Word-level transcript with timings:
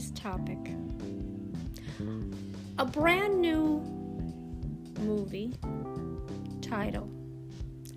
today's 0.00 0.10
topic. 0.18 0.58
A 2.78 2.84
brand 2.84 3.40
new 3.40 3.80
movie 5.00 5.54
title. 6.62 7.08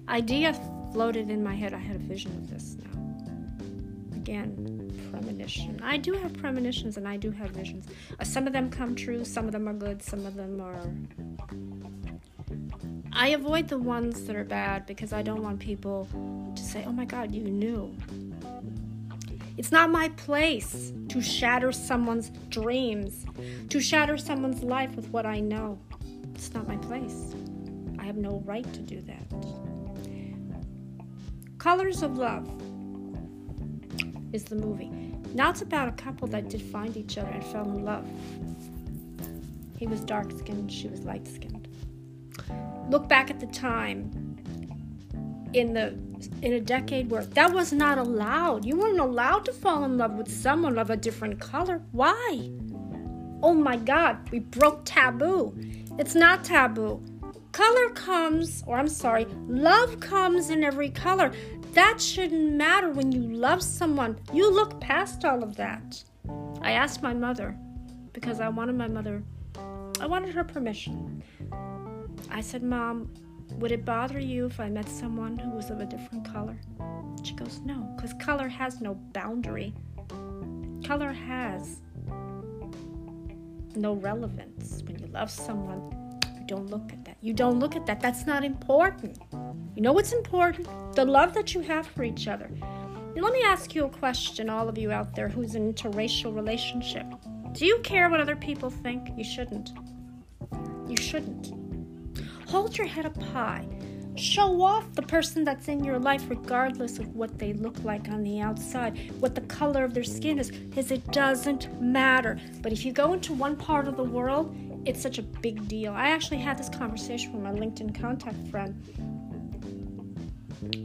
Idea 0.10 0.54
floated 0.92 1.29
in 1.29 1.43
my 1.43 1.55
head. 1.55 1.74
I 1.74 1.78
had 1.78 1.96
a 1.96 2.00
vision 2.00 2.32
of 2.32 2.50
this 2.50 2.75
now. 2.84 4.18
Again, 4.18 4.92
premonition. 5.11 5.79
I 5.82 5.97
do 5.97 6.14
have 6.14 6.34
premonitions 6.34 6.97
and 6.97 7.07
I 7.07 7.18
do 7.18 7.32
have 7.32 7.52
visions. 7.52 7.86
Uh, 8.20 8.24
some 8.24 8.47
of 8.47 8.54
them 8.54 8.70
come 8.70 8.96
true, 8.96 9.24
some 9.24 9.46
of 9.46 9.54
them 9.54 9.68
are 9.70 9.74
good, 9.74 10.01
some 10.01 10.25
of 10.25 10.36
them 10.36 10.60
are. 10.60 10.82
I 13.14 13.29
avoid 13.29 13.70
the 13.70 13.78
ones 13.78 14.25
that 14.25 14.36
are 14.36 14.43
bad 14.43 14.86
because 14.86 15.14
I 15.14 15.21
don't 15.21 15.42
want 15.42 15.60
people 15.60 16.07
to 16.56 16.61
say, 16.64 16.83
oh 16.86 16.92
my 16.92 17.06
god, 17.06 17.32
you 17.32 17.43
knew. 17.43 17.96
It's 19.57 19.71
not 19.71 19.92
my 19.92 20.10
place 20.10 20.92
to 21.10 21.21
shatter 21.21 21.71
someone's 21.71 22.32
dreams, 22.50 23.25
to 23.70 23.80
shatter 23.80 24.18
someone's 24.18 24.64
life 24.64 24.96
with 24.96 25.10
what 25.10 25.25
I 25.25 25.39
know. 25.39 25.80
It's 26.34 26.54
not 26.54 26.68
my 26.68 26.78
place. 26.78 27.34
I 28.00 28.04
have 28.04 28.18
no 28.18 28.42
right 28.46 28.71
to 28.74 28.80
do 28.80 29.02
that. 29.02 29.24
Colors 31.60 32.02
of 32.03 32.17
Love 32.17 32.50
is 34.34 34.44
the 34.45 34.56
movie. 34.56 34.89
Now 35.34 35.52
it's 35.52 35.61
about 35.61 35.88
a 35.88 35.94
couple 35.94 36.28
that 36.30 36.50
did 36.50 36.61
find 36.61 36.97
each 36.97 37.17
other 37.17 37.30
and 37.30 37.44
fell 37.45 37.64
in 37.64 37.86
love. 37.86 38.06
He 39.78 39.88
was 39.88 40.02
dark 40.02 40.31
skinned, 40.31 40.72
she 40.72 40.88
was 40.88 41.02
light 41.02 41.28
skinned. 41.28 41.67
Look 42.89 43.08
back 43.08 43.30
at 43.30 43.39
the 43.39 43.47
time 43.47 44.11
in 45.53 45.73
the 45.73 45.97
in 46.41 46.53
a 46.53 46.59
decade 46.59 47.09
where 47.09 47.25
that 47.25 47.53
was 47.53 47.73
not 47.73 47.97
allowed. 47.97 48.66
You 48.66 48.77
weren't 48.77 48.99
allowed 48.99 49.45
to 49.45 49.53
fall 49.53 49.83
in 49.83 49.97
love 49.97 50.13
with 50.13 50.31
someone 50.31 50.77
of 50.77 50.89
a 50.89 50.97
different 50.97 51.39
color. 51.39 51.81
Why? 51.91 52.52
Oh 53.41 53.53
my 53.53 53.75
God, 53.75 54.30
we 54.31 54.39
broke 54.39 54.81
taboo. 54.85 55.53
It's 55.99 56.15
not 56.15 56.43
taboo. 56.43 57.03
Color 57.52 57.89
comes, 57.89 58.63
or 58.65 58.77
I'm 58.77 58.88
sorry, 58.88 59.25
love 59.47 59.99
comes 59.99 60.49
in 60.49 60.63
every 60.63 60.89
color. 60.89 61.31
That 61.73 61.99
shouldn't 62.02 62.53
matter 62.53 62.89
when 62.89 63.11
you 63.11 63.21
love 63.21 63.61
someone. 63.61 64.19
You 64.31 64.52
look 64.52 64.80
past 64.80 65.25
all 65.25 65.43
of 65.43 65.55
that. 65.58 66.03
I 66.61 66.71
asked 66.71 67.03
my 67.03 67.13
mother 67.13 67.55
because 68.13 68.39
I 68.39 68.47
wanted 68.49 68.75
my 68.75 68.87
mother, 68.87 69.23
I 69.99 70.05
wanted 70.05 70.33
her 70.33 70.43
permission. 70.43 71.23
I 72.30 72.41
said, 72.41 72.63
Mom, 72.63 73.13
would 73.64 73.72
it 73.72 73.86
bother 73.86 74.19
you 74.19 74.45
if 74.45 74.59
I 74.59 74.67
met 74.67 74.89
someone 74.89 75.38
who 75.38 75.50
was 75.52 75.69
of 75.69 75.80
a 75.80 75.86
different 75.86 76.30
color? 76.30 76.58
She 77.23 77.33
goes, 77.33 77.61
No, 77.64 77.94
because 77.95 78.14
color 78.16 78.50
has 78.50 78.81
no 78.81 78.95
boundary. 79.14 79.73
Color 80.86 81.14
has 81.14 81.80
no 83.73 83.94
relevance. 83.94 84.83
When 84.83 85.00
you 85.00 85.08
love 85.08 85.31
someone, 85.31 86.20
you 86.38 86.45
don't 86.45 86.70
look 86.70 86.92
at 86.92 87.05
that. 87.05 87.16
You 87.22 87.33
don't 87.33 87.61
look 87.61 87.78
at 87.78 87.86
that. 87.86 88.02
That's 88.02 88.28
not 88.28 88.44
important. 88.44 89.17
You 89.31 89.81
know 89.81 89.94
what's 89.94 90.11
important? 90.11 90.67
The 90.94 91.05
love 91.05 91.33
that 91.33 91.53
you 91.53 91.61
have 91.61 91.88
for 91.88 92.03
each 92.03 92.27
other. 92.27 92.50
Now, 92.59 93.22
let 93.22 93.31
me 93.31 93.44
ask 93.44 93.73
you 93.73 93.86
a 93.86 93.89
question, 93.89 94.50
all 94.50 94.67
of 94.67 94.77
you 94.77 94.92
out 94.92 95.16
there 95.16 95.30
who's 95.30 95.55
in 95.55 95.67
an 95.67 95.73
interracial 95.73 96.36
relationship. 96.36 97.05
Do 97.53 97.66
you 97.66 97.80
care 97.80 98.09
what 98.09 98.20
other 98.20 98.36
people 98.36 98.70
think? 98.70 99.08
You 99.16 99.23
shouldn't. 99.23 99.70
You 100.89 100.98
shouldn't. 100.98 101.62
Hold 102.53 102.77
your 102.77 102.85
head 102.85 103.07
up 103.07 103.19
high. 103.19 103.67
Show 104.13 104.61
off 104.61 104.93
the 104.93 105.01
person 105.01 105.43
that's 105.43 105.69
in 105.69 105.83
your 105.83 105.97
life, 105.97 106.29
regardless 106.29 106.99
of 106.99 107.15
what 107.15 107.39
they 107.39 107.53
look 107.53 107.83
like 107.83 108.09
on 108.09 108.21
the 108.21 108.41
outside, 108.41 109.11
what 109.19 109.33
the 109.33 109.41
color 109.41 109.83
of 109.83 109.95
their 109.95 110.03
skin 110.03 110.37
is, 110.37 110.51
because 110.51 110.91
it 110.91 111.11
doesn't 111.11 111.81
matter. 111.81 112.39
But 112.61 112.71
if 112.71 112.86
you 112.86 112.92
go 112.93 113.13
into 113.13 113.33
one 113.33 113.55
part 113.55 113.87
of 113.87 113.97
the 113.97 114.03
world, 114.03 114.55
it's 114.86 115.02
such 115.02 115.17
a 115.17 115.23
big 115.23 115.67
deal. 115.67 115.93
I 115.93 116.09
actually 116.09 116.37
had 116.37 116.59
this 116.59 116.69
conversation 116.69 117.33
with 117.33 117.42
my 117.42 117.52
LinkedIn 117.59 117.99
contact 117.99 118.37
friend 118.52 118.75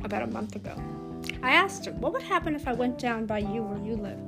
about 0.03 0.23
a 0.23 0.29
month 0.29 0.57
ago. 0.57 0.75
I 1.43 1.51
asked 1.51 1.85
her, 1.85 1.93
What 1.93 2.15
would 2.15 2.23
happen 2.23 2.55
if 2.55 2.67
I 2.67 2.73
went 2.73 2.99
down 2.99 3.27
by 3.27 3.41
you 3.41 3.63
where 3.63 3.87
you 3.87 3.95
live? 3.95 4.19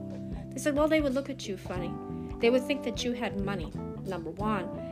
They 0.53 0.61
said, 0.61 0.77
Well, 0.77 0.89
they 0.89 1.01
would 1.01 1.15
look 1.15 1.31
at 1.31 1.49
you 1.49 1.57
funny. 1.57 1.91
They 2.39 2.51
would 2.51 2.67
think 2.67 2.83
that 2.83 3.03
you 3.03 3.13
had 3.13 3.41
money, 3.41 3.73
number 4.05 4.29
one. 4.29 4.90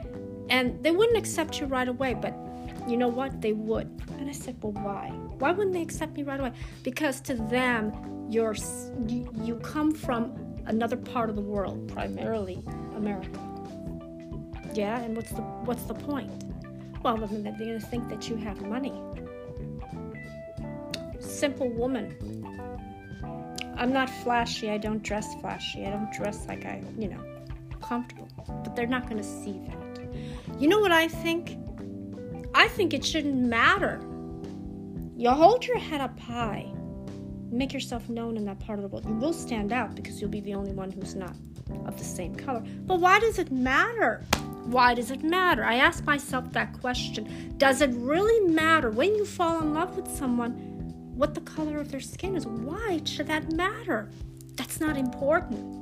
And 0.50 0.82
they 0.82 0.90
wouldn't 0.90 1.18
accept 1.18 1.60
you 1.60 1.66
right 1.66 1.88
away, 1.88 2.14
but 2.14 2.34
you 2.88 2.96
know 2.96 3.08
what? 3.08 3.40
They 3.40 3.52
would. 3.52 3.88
And 4.18 4.28
I 4.28 4.32
said, 4.32 4.56
well, 4.62 4.72
why? 4.72 5.08
Why 5.38 5.52
wouldn't 5.52 5.74
they 5.74 5.82
accept 5.82 6.14
me 6.14 6.22
right 6.22 6.40
away? 6.40 6.52
Because 6.82 7.20
to 7.22 7.34
them, 7.34 7.92
you're 8.30 8.56
you, 9.06 9.60
come 9.62 9.92
from 9.92 10.34
another 10.66 10.96
part 10.96 11.30
of 11.30 11.36
the 11.36 11.42
world, 11.42 11.88
primarily 11.88 12.62
America. 12.96 13.40
Yeah, 14.74 15.00
and 15.00 15.16
what's 15.16 15.30
the 15.30 15.42
what's 15.42 15.84
the 15.84 15.94
point? 15.94 16.30
Well, 17.02 17.16
they're 17.16 17.52
going 17.52 17.80
to 17.80 17.80
think 17.80 18.08
that 18.08 18.28
you 18.28 18.36
have 18.36 18.60
money. 18.62 18.92
Simple 21.20 21.68
woman. 21.70 22.16
I'm 23.76 23.92
not 23.92 24.10
flashy. 24.10 24.70
I 24.70 24.78
don't 24.78 25.02
dress 25.02 25.26
flashy. 25.40 25.86
I 25.86 25.90
don't 25.90 26.12
dress 26.12 26.46
like 26.48 26.64
I, 26.64 26.82
you 26.98 27.08
know, 27.08 27.22
comfortable. 27.80 28.28
But 28.64 28.74
they're 28.74 28.86
not 28.86 29.08
going 29.08 29.18
to 29.18 29.28
see 29.28 29.60
that. 29.66 29.87
You 30.58 30.66
know 30.66 30.80
what 30.80 30.90
I 30.90 31.06
think? 31.06 31.56
I 32.52 32.66
think 32.66 32.92
it 32.92 33.04
shouldn't 33.04 33.36
matter. 33.36 34.00
You 35.16 35.30
hold 35.30 35.64
your 35.64 35.78
head 35.78 36.00
up 36.00 36.18
high, 36.18 36.66
make 37.50 37.72
yourself 37.72 38.08
known 38.08 38.36
in 38.36 38.44
that 38.46 38.58
part 38.58 38.80
of 38.80 38.82
the 38.82 38.88
world. 38.88 39.06
You 39.06 39.14
will 39.14 39.32
stand 39.32 39.72
out 39.72 39.94
because 39.94 40.20
you'll 40.20 40.30
be 40.30 40.40
the 40.40 40.54
only 40.54 40.72
one 40.72 40.90
who's 40.90 41.14
not 41.14 41.36
of 41.86 41.96
the 41.96 42.04
same 42.04 42.34
color. 42.34 42.64
But 42.86 42.98
why 42.98 43.20
does 43.20 43.38
it 43.38 43.52
matter? 43.52 44.24
Why 44.64 44.94
does 44.94 45.12
it 45.12 45.22
matter? 45.22 45.64
I 45.64 45.76
ask 45.76 46.04
myself 46.04 46.52
that 46.54 46.72
question. 46.80 47.54
Does 47.56 47.80
it 47.80 47.90
really 47.90 48.52
matter 48.52 48.90
when 48.90 49.14
you 49.14 49.24
fall 49.24 49.60
in 49.60 49.74
love 49.74 49.96
with 49.96 50.08
someone 50.08 50.52
what 51.14 51.34
the 51.34 51.40
color 51.42 51.78
of 51.78 51.92
their 51.92 52.00
skin 52.00 52.34
is? 52.36 52.46
Why 52.46 53.00
should 53.04 53.28
that 53.28 53.52
matter? 53.52 54.10
That's 54.56 54.80
not 54.80 54.96
important. 54.96 55.76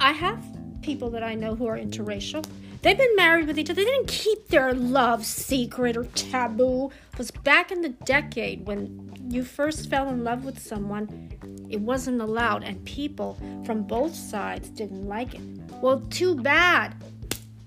I 0.00 0.12
have 0.12 0.42
people 0.80 1.10
that 1.10 1.22
I 1.22 1.34
know 1.34 1.54
who 1.54 1.66
are 1.66 1.76
interracial 1.76 2.46
They've 2.80 2.96
been 2.96 3.16
married 3.16 3.48
with 3.48 3.58
each 3.58 3.70
other. 3.70 3.82
They 3.82 3.90
didn't 3.90 4.08
keep 4.08 4.48
their 4.48 4.72
love 4.72 5.26
secret 5.26 5.96
or 5.96 6.04
taboo. 6.04 6.90
It 7.12 7.18
was 7.18 7.30
back 7.32 7.72
in 7.72 7.82
the 7.82 7.88
decade 7.88 8.66
when 8.66 9.12
you 9.28 9.42
first 9.42 9.90
fell 9.90 10.08
in 10.08 10.22
love 10.22 10.44
with 10.44 10.60
someone, 10.60 11.32
it 11.68 11.80
wasn't 11.80 12.20
allowed, 12.20 12.62
and 12.62 12.82
people 12.84 13.36
from 13.66 13.82
both 13.82 14.14
sides 14.14 14.70
didn't 14.70 15.08
like 15.08 15.34
it. 15.34 15.40
Well, 15.82 16.00
too 16.08 16.36
bad. 16.36 16.94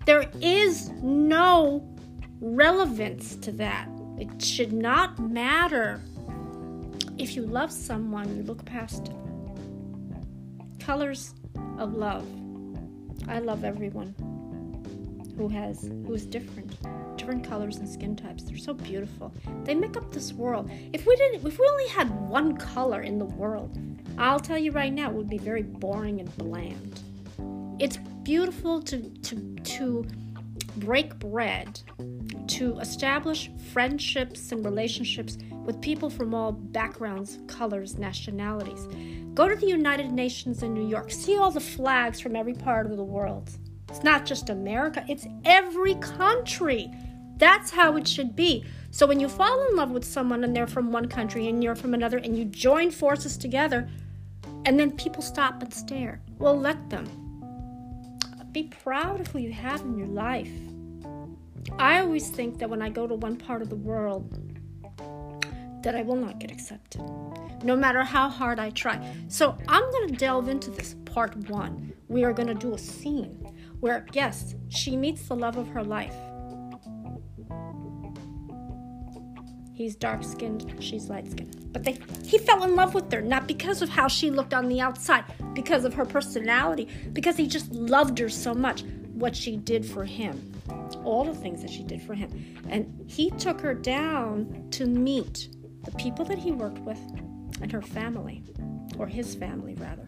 There 0.06 0.30
is 0.42 0.90
no 1.04 1.88
relevance 2.40 3.36
to 3.38 3.52
that. 3.54 3.88
It 4.18 4.42
should 4.42 4.72
not 4.72 5.20
matter. 5.20 6.02
If 7.18 7.36
you 7.36 7.44
love 7.44 7.72
someone, 7.72 8.36
you 8.38 8.44
look 8.44 8.64
past. 8.66 9.12
Colors 10.80 11.34
of 11.78 11.94
love. 11.94 12.26
I 13.28 13.40
love 13.40 13.64
everyone 13.64 14.16
who 15.38 15.48
has 15.48 15.92
who's 16.06 16.26
different 16.26 16.76
different 17.18 17.48
colors 17.48 17.78
and 17.78 17.88
skin 17.88 18.16
types. 18.16 18.44
They're 18.44 18.58
so 18.58 18.74
beautiful. 18.74 19.34
They 19.64 19.76
make 19.76 19.96
up 19.98 20.12
this 20.12 20.34
world. 20.34 20.70
If 20.94 21.06
we 21.06 21.16
didn't 21.16 21.46
if 21.46 21.60
we 21.60 21.68
only 21.68 21.88
had 21.90 22.10
one 22.30 22.58
color 22.58 23.02
in 23.02 23.20
the 23.20 23.26
world 23.26 23.78
i'll 24.18 24.40
tell 24.40 24.58
you 24.58 24.72
right 24.72 24.94
now 24.94 25.10
it 25.10 25.16
would 25.16 25.30
be 25.30 25.38
very 25.38 25.64
boring 25.64 26.20
and 26.20 26.38
bland. 26.38 27.02
It's 27.80 27.98
beautiful 28.24 28.82
to 28.84 29.10
to 29.10 29.56
to 29.56 30.06
break 30.78 31.18
bread 31.20 31.82
to 32.48 32.78
establish 32.80 33.50
friendships 33.74 34.52
and 34.52 34.64
relationships 34.64 35.38
with 35.66 35.82
people 35.82 36.10
from 36.10 36.34
all 36.34 36.52
backgrounds 36.52 37.40
colors 37.48 37.98
nationalities. 37.98 38.88
Go 39.34 39.48
to 39.48 39.56
the 39.56 39.68
united 39.68 40.12
nations 40.12 40.62
in 40.64 40.74
new 40.74 40.88
york. 40.88 41.12
See 41.12 41.38
all 41.38 41.52
the 41.52 41.60
flags 41.60 42.20
from 42.20 42.36
every 42.36 42.54
part 42.54 42.86
of 42.86 42.98
the 42.98 43.04
world 43.04 43.50
it's 43.90 44.04
not 44.04 44.26
just 44.26 44.50
America, 44.50 45.06
it's 45.08 45.28
every 45.46 45.96
country. 45.96 46.92
That's 47.38 47.72
how 47.72 47.98
it 47.98 48.08
should 48.08 48.36
be. 48.36 48.66
So 48.92 49.08
when 49.08 49.20
you 49.20 49.28
fall 49.28 49.68
in 49.68 49.76
love 49.76 49.92
with 49.92 50.06
someone 50.06 50.44
and 50.44 50.56
they're 50.56 50.68
from 50.68 50.92
one 50.92 51.08
country 51.08 51.48
and 51.48 51.64
you're 51.64 51.76
from 51.76 51.94
another 51.94 52.18
and 52.18 52.38
you 52.38 52.46
join 52.46 52.92
forces 52.92 53.38
together, 53.38 53.90
and 54.66 54.80
then 54.80 54.92
people 54.92 55.24
stop 55.24 55.62
and 55.62 55.74
stare, 55.74 56.22
well, 56.38 56.58
let 56.58 56.90
them. 56.90 57.06
Be 58.52 58.64
proud 58.64 59.22
of 59.22 59.28
who 59.28 59.40
you 59.40 59.54
have 59.54 59.82
in 59.82 59.98
your 59.98 60.08
life. 60.08 60.52
I 61.80 62.00
always 62.00 62.30
think 62.30 62.60
that 62.60 62.70
when 62.70 62.82
I 62.82 62.90
go 62.90 63.08
to 63.08 63.16
one 63.16 63.38
part 63.38 63.62
of 63.62 63.70
the 63.70 63.76
world, 63.76 64.38
that 65.84 65.96
I 65.96 66.02
will 66.02 66.18
not 66.18 66.40
get 66.40 66.52
accepted, 66.52 67.02
no 67.64 67.76
matter 67.76 68.04
how 68.04 68.30
hard 68.30 68.60
I 68.60 68.70
try. 68.72 69.00
So 69.30 69.58
I'm 69.68 69.90
going 69.92 70.10
to 70.10 70.16
delve 70.16 70.50
into 70.50 70.70
this 70.70 70.96
part 71.06 71.36
one. 71.50 71.94
We 72.08 72.24
are 72.24 72.34
going 72.34 72.50
to 72.50 72.54
do 72.54 72.74
a 72.74 72.78
scene 72.78 73.41
where, 73.82 74.06
yes, 74.14 74.56
she 74.70 74.96
meets 74.96 75.28
the 75.28 75.36
love 75.36 75.58
of 75.58 75.68
her 75.70 75.84
life. 75.84 76.16
He's 79.74 79.96
dark 79.96 80.24
skinned, 80.24 80.76
she's 80.80 81.10
light 81.10 81.30
skinned. 81.30 81.70
But 81.74 81.84
they 81.84 81.98
he 82.24 82.38
fell 82.38 82.64
in 82.64 82.76
love 82.76 82.94
with 82.94 83.12
her, 83.12 83.22
not 83.22 83.48
because 83.48 83.82
of 83.82 83.90
how 83.90 84.08
she 84.08 84.30
looked 84.30 84.54
on 84.54 84.68
the 84.68 84.80
outside, 84.80 85.26
because 85.54 85.86
of 85.86 85.94
her 85.96 86.06
personality, 86.06 86.88
because 87.14 87.36
he 87.36 87.48
just 87.48 87.72
loved 87.72 88.20
her 88.20 88.30
so 88.30 88.54
much, 88.54 88.84
what 89.14 89.36
she 89.36 89.58
did 89.58 89.86
for 89.86 90.06
him. 90.06 90.54
All 91.04 91.24
the 91.24 91.34
things 91.34 91.62
that 91.64 91.72
she 91.72 91.84
did 91.84 92.02
for 92.02 92.14
him. 92.14 92.30
And 92.70 93.06
he 93.08 93.32
took 93.32 93.60
her 93.62 93.74
down 93.74 94.68
to 94.72 94.86
meet 94.86 95.50
the 95.84 95.92
people 95.94 96.26
that 96.26 96.38
he 96.38 96.52
worked 96.52 96.80
with 96.80 97.00
and 97.62 97.72
her 97.72 97.82
family, 97.82 98.44
or 99.00 99.08
his 99.08 99.34
family 99.34 99.74
rather. 99.76 100.08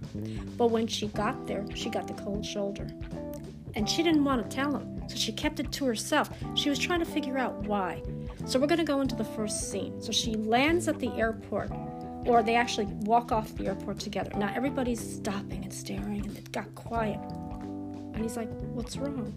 But 0.58 0.68
when 0.68 0.86
she 0.86 1.08
got 1.08 1.48
there, 1.48 1.66
she 1.74 1.90
got 1.90 2.08
the 2.08 2.14
cold 2.14 2.46
shoulder. 2.46 2.88
And 3.76 3.90
she 3.90 4.04
didn't 4.04 4.24
want 4.24 4.50
to 4.50 4.56
tell 4.56 4.76
him, 4.76 5.02
so 5.08 5.16
she 5.16 5.32
kept 5.32 5.60
it 5.60 5.72
to 5.72 5.86
herself. 5.86 6.30
She 6.56 6.70
was 6.70 6.78
trying 6.78 7.00
to 7.00 7.06
figure 7.06 7.38
out 7.38 7.56
why. 7.64 8.04
So 8.46 8.60
we're 8.60 8.68
going 8.68 8.80
to 8.80 8.86
go 8.86 9.02
into 9.02 9.16
the 9.16 9.24
first 9.24 9.72
scene. 9.72 10.02
So 10.02 10.12
she 10.12 10.36
lands 10.36 10.88
at 10.88 11.00
the 11.00 11.10
airport, 11.14 11.72
or 12.26 12.44
they 12.44 12.56
actually 12.56 12.86
walk 13.02 13.32
off 13.32 13.56
the 13.56 13.68
airport 13.68 14.00
together. 14.00 14.32
Now 14.38 14.52
everybody's 14.56 15.00
stopping 15.00 15.64
and 15.64 15.74
staring, 15.74 16.26
and 16.26 16.38
it 16.38 16.52
got 16.52 16.74
quiet. 16.76 17.20
And 18.14 18.22
he's 18.22 18.38
like, 18.38 18.50
What's 18.74 18.98
wrong? 18.98 19.34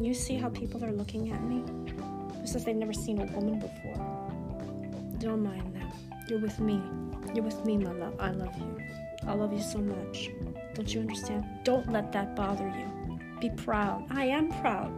You 0.00 0.14
see 0.14 0.36
how 0.36 0.48
people 0.48 0.82
are 0.82 0.92
looking 0.92 1.30
at 1.30 1.42
me? 1.42 1.62
Who 2.40 2.46
says 2.46 2.64
they've 2.64 2.74
never 2.74 2.94
seen 2.94 3.20
a 3.20 3.26
woman 3.26 3.58
before? 3.58 3.94
Don't 5.18 5.42
mind 5.42 5.74
them. 5.74 5.92
You're 6.26 6.38
with 6.38 6.58
me. 6.58 6.80
You're 7.34 7.44
with 7.44 7.62
me, 7.66 7.76
my 7.76 7.92
love. 7.92 8.14
I 8.18 8.30
love 8.30 8.56
you. 8.56 8.78
I 9.30 9.34
love 9.34 9.52
you 9.52 9.62
so 9.62 9.78
much. 9.78 10.30
Don't 10.74 10.92
you 10.92 11.00
understand? 11.00 11.44
Don't 11.62 11.90
let 11.92 12.10
that 12.10 12.34
bother 12.34 12.66
you. 12.66 13.18
Be 13.40 13.50
proud. 13.50 14.04
I 14.10 14.24
am 14.24 14.50
proud. 14.60 14.90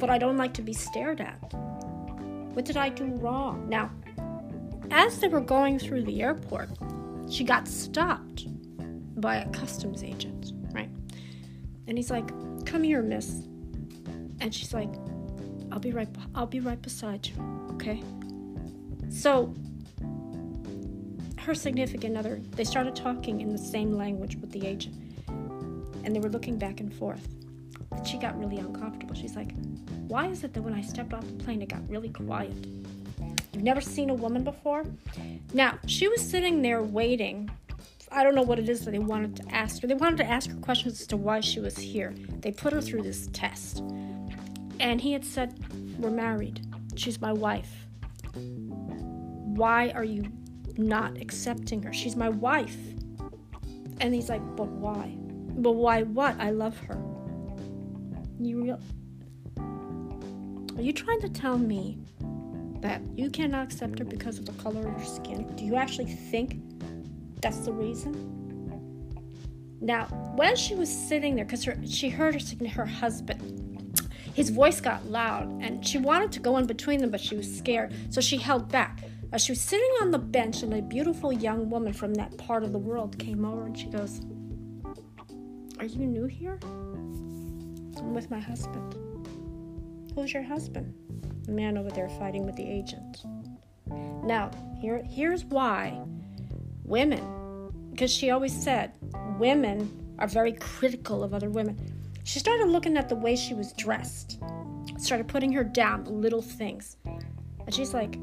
But 0.00 0.10
I 0.10 0.18
don't 0.18 0.36
like 0.36 0.52
to 0.54 0.62
be 0.62 0.72
stared 0.72 1.20
at. 1.20 1.38
What 2.52 2.64
did 2.64 2.76
I 2.76 2.88
do 2.88 3.04
wrong? 3.04 3.68
Now, 3.68 3.92
as 4.90 5.20
they 5.20 5.28
were 5.28 5.40
going 5.40 5.78
through 5.78 6.02
the 6.02 6.20
airport, 6.20 6.70
she 7.30 7.44
got 7.44 7.68
stopped 7.68 8.46
by 9.20 9.36
a 9.36 9.48
customs 9.50 10.02
agent, 10.02 10.52
right? 10.72 10.90
And 11.86 11.96
he's 11.96 12.10
like, 12.10 12.28
"Come 12.66 12.82
here, 12.82 13.02
miss." 13.02 13.46
And 14.40 14.52
she's 14.52 14.74
like, 14.74 14.92
"I'll 15.70 15.78
be 15.78 15.92
right 15.92 16.08
I'll 16.34 16.46
be 16.46 16.58
right 16.58 16.82
beside 16.82 17.28
you." 17.28 17.34
Okay? 17.74 18.02
So, 19.10 19.54
her 21.50 21.54
significant 21.56 22.16
other, 22.16 22.40
they 22.52 22.62
started 22.62 22.94
talking 22.94 23.40
in 23.40 23.50
the 23.50 23.58
same 23.58 23.90
language 23.92 24.36
with 24.36 24.52
the 24.52 24.64
agent. 24.64 24.94
And 26.04 26.14
they 26.14 26.20
were 26.20 26.28
looking 26.28 26.56
back 26.58 26.78
and 26.78 26.94
forth. 26.94 27.26
And 27.90 28.06
she 28.06 28.18
got 28.18 28.38
really 28.38 28.58
uncomfortable. 28.58 29.16
She's 29.16 29.34
like, 29.34 29.50
Why 30.06 30.28
is 30.28 30.44
it 30.44 30.54
that 30.54 30.62
when 30.62 30.74
I 30.74 30.80
stepped 30.80 31.12
off 31.12 31.26
the 31.26 31.42
plane, 31.44 31.60
it 31.60 31.68
got 31.68 31.80
really 31.88 32.10
quiet? 32.10 32.54
You've 33.52 33.64
never 33.64 33.80
seen 33.80 34.10
a 34.10 34.14
woman 34.14 34.44
before? 34.44 34.84
Now, 35.52 35.76
she 35.86 36.06
was 36.06 36.20
sitting 36.20 36.62
there 36.62 36.84
waiting. 36.84 37.50
I 38.12 38.22
don't 38.22 38.36
know 38.36 38.42
what 38.42 38.60
it 38.60 38.68
is 38.68 38.84
that 38.84 38.92
they 38.92 39.00
wanted 39.00 39.34
to 39.36 39.52
ask 39.52 39.82
her. 39.82 39.88
They 39.88 39.94
wanted 39.94 40.18
to 40.18 40.26
ask 40.26 40.50
her 40.50 40.56
questions 40.58 41.00
as 41.00 41.06
to 41.08 41.16
why 41.16 41.40
she 41.40 41.58
was 41.58 41.76
here. 41.76 42.14
They 42.42 42.52
put 42.52 42.72
her 42.72 42.80
through 42.80 43.02
this 43.02 43.28
test. 43.32 43.82
And 44.78 45.00
he 45.00 45.12
had 45.12 45.24
said, 45.24 45.58
We're 45.98 46.10
married. 46.10 46.64
She's 46.94 47.20
my 47.20 47.32
wife. 47.32 47.88
Why 48.36 49.90
are 49.90 50.04
you 50.04 50.30
not 50.78 51.16
accepting 51.18 51.82
her? 51.82 51.92
She's 51.92 52.16
my 52.16 52.28
wife. 52.28 52.76
And 54.00 54.14
he's 54.14 54.28
like, 54.28 54.42
But 54.56 54.68
why? 54.68 55.14
But 55.16 55.72
why 55.72 56.02
what? 56.04 56.38
I 56.40 56.50
love 56.50 56.78
her. 56.78 56.98
You 58.38 58.62
real 58.62 58.80
Are 60.76 60.82
you 60.82 60.92
trying 60.92 61.20
to 61.20 61.28
tell 61.28 61.58
me 61.58 61.98
that 62.80 63.02
you 63.14 63.30
cannot 63.30 63.64
accept 63.64 63.98
her 63.98 64.04
because 64.04 64.38
of 64.38 64.46
the 64.46 64.52
color 64.52 64.86
of 64.86 64.94
her 64.94 65.04
skin? 65.04 65.46
Do 65.56 65.64
you 65.64 65.76
actually 65.76 66.06
think 66.06 66.62
that's 67.42 67.58
the 67.58 67.72
reason? 67.72 68.38
Now, 69.80 70.06
when 70.36 70.56
she 70.56 70.74
was 70.74 70.90
sitting 70.90 71.36
there, 71.36 71.44
because 71.44 71.66
she 71.86 72.10
heard 72.10 72.34
her, 72.34 72.68
her 72.68 72.84
husband, 72.86 74.00
his 74.34 74.50
voice 74.50 74.80
got 74.80 75.06
loud, 75.06 75.48
and 75.62 75.86
she 75.86 75.98
wanted 75.98 76.32
to 76.32 76.40
go 76.40 76.56
in 76.58 76.66
between 76.66 77.00
them, 77.00 77.10
but 77.10 77.20
she 77.20 77.34
was 77.34 77.58
scared, 77.58 77.94
so 78.10 78.20
she 78.20 78.36
held 78.36 78.70
back. 78.70 79.02
As 79.32 79.44
she 79.44 79.52
was 79.52 79.60
sitting 79.60 79.90
on 80.02 80.10
the 80.10 80.18
bench, 80.18 80.62
and 80.62 80.74
a 80.74 80.82
beautiful 80.82 81.32
young 81.32 81.70
woman 81.70 81.92
from 81.92 82.14
that 82.14 82.36
part 82.36 82.64
of 82.64 82.72
the 82.72 82.78
world 82.78 83.16
came 83.18 83.44
over, 83.44 83.64
and 83.64 83.78
she 83.78 83.86
goes, 83.86 84.20
"Are 85.78 85.84
you 85.84 86.04
new 86.06 86.24
here?" 86.24 86.58
I'm 86.64 88.12
with 88.12 88.30
my 88.30 88.40
husband. 88.40 88.96
Who's 90.14 90.32
your 90.32 90.42
husband? 90.42 90.92
The 91.44 91.52
man 91.52 91.78
over 91.78 91.90
there 91.90 92.08
fighting 92.08 92.44
with 92.44 92.56
the 92.56 92.68
agent. 92.68 93.24
Now, 94.24 94.50
here, 94.80 95.02
here's 95.08 95.44
why 95.44 96.00
women, 96.84 97.22
because 97.90 98.12
she 98.12 98.30
always 98.30 98.52
said 98.52 98.92
women 99.38 100.14
are 100.18 100.26
very 100.26 100.52
critical 100.54 101.22
of 101.22 101.34
other 101.34 101.50
women. 101.50 101.78
She 102.24 102.40
started 102.40 102.66
looking 102.66 102.96
at 102.96 103.08
the 103.08 103.14
way 103.14 103.36
she 103.36 103.54
was 103.54 103.72
dressed, 103.74 104.40
started 104.98 105.28
putting 105.28 105.52
her 105.52 105.64
down, 105.64 106.04
little 106.04 106.42
things. 106.42 106.96
And 107.04 107.72
she's 107.72 107.94
like, 107.94 108.18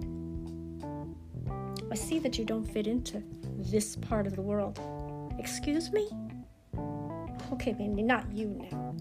I 1.90 1.96
see 1.96 2.20
that 2.20 2.38
you 2.38 2.46
don't 2.46 2.66
fit 2.66 2.88
into 2.88 3.24
this 3.58 3.96
part 3.96 4.28
of 4.28 4.36
the 4.36 4.42
world. 4.42 4.80
Excuse 5.40 5.92
me? 5.92 6.10
Okay, 7.54 7.74
Mandy, 7.74 8.04
not 8.04 8.30
you 8.32 8.48
now. 8.72 8.96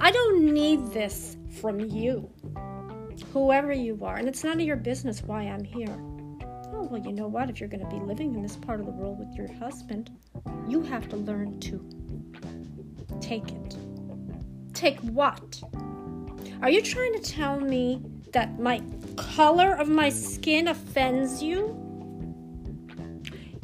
I 0.00 0.10
don't 0.10 0.52
need 0.52 0.92
this 0.92 1.36
from 1.60 1.78
you, 1.78 2.28
whoever 3.32 3.72
you 3.72 3.98
are, 4.02 4.16
and 4.16 4.28
it's 4.28 4.42
none 4.42 4.60
of 4.60 4.66
your 4.66 4.76
business 4.76 5.22
why 5.22 5.42
I'm 5.42 5.62
here. 5.62 5.96
Oh, 6.74 6.88
well, 6.90 7.00
you 7.00 7.12
know 7.12 7.28
what? 7.28 7.48
If 7.48 7.60
you're 7.60 7.68
going 7.68 7.88
to 7.88 7.94
be 7.94 8.00
living 8.00 8.34
in 8.34 8.42
this 8.42 8.56
part 8.56 8.80
of 8.80 8.86
the 8.86 8.92
world 8.92 9.18
with 9.18 9.32
your 9.34 9.52
husband, 9.54 10.10
you 10.66 10.82
have 10.82 11.08
to 11.10 11.16
learn 11.16 11.60
to 11.60 11.80
take 13.20 13.52
it. 13.52 13.76
Take 14.72 14.98
what? 15.00 15.62
Are 16.62 16.70
you 16.70 16.82
trying 16.82 17.12
to 17.14 17.20
tell 17.20 17.60
me 17.60 18.02
that 18.32 18.58
my 18.58 18.82
color 19.16 19.74
of 19.74 19.88
my 19.88 20.08
skin 20.08 20.68
offends 20.68 21.42
you? 21.42 21.78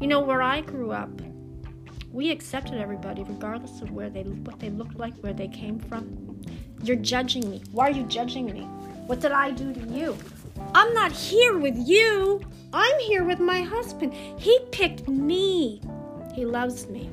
You 0.01 0.07
know, 0.07 0.21
where 0.21 0.43
I 0.43 0.61
grew 0.61 0.93
up, 0.93 1.11
we 2.13 2.31
accepted 2.31 2.81
everybody 2.81 3.25
regardless 3.25 3.83
of 3.83 3.91
where 3.91 4.09
they 4.09 4.23
what 4.23 4.61
they 4.61 4.71
looked 4.71 4.97
like, 4.97 5.15
where 5.17 5.33
they 5.33 5.49
came 5.49 5.81
from. 5.81 6.41
You're 6.83 6.97
judging 6.97 7.51
me. 7.51 7.63
Why 7.73 7.89
are 7.89 7.93
you 7.93 8.05
judging 8.05 8.47
me? 8.47 8.61
What 9.07 9.21
did 9.21 9.33
I 9.33 9.51
do 9.51 9.73
to 9.73 9.81
you? 9.81 10.17
I'm 10.73 10.95
not 10.95 11.11
here 11.11 11.59
with 11.59 11.77
you. 11.77 12.41
I'm 12.73 12.99
here 13.01 13.25
with 13.25 13.41
my 13.41 13.63
husband. 13.63 14.15
He 14.39 14.61
picked 14.71 15.09
me. 15.09 15.81
He 16.33 16.45
loves 16.45 16.87
me. 16.87 17.11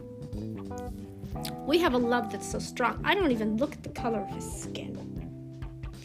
We 1.65 1.79
have 1.79 1.95
a 1.95 1.97
love 1.97 2.31
that's 2.31 2.47
so 2.47 2.59
strong. 2.59 3.01
I 3.03 3.15
don't 3.15 3.31
even 3.31 3.57
look 3.57 3.73
at 3.73 3.81
the 3.81 3.89
color 3.89 4.19
of 4.19 4.29
his 4.29 4.61
skin. 4.61 5.01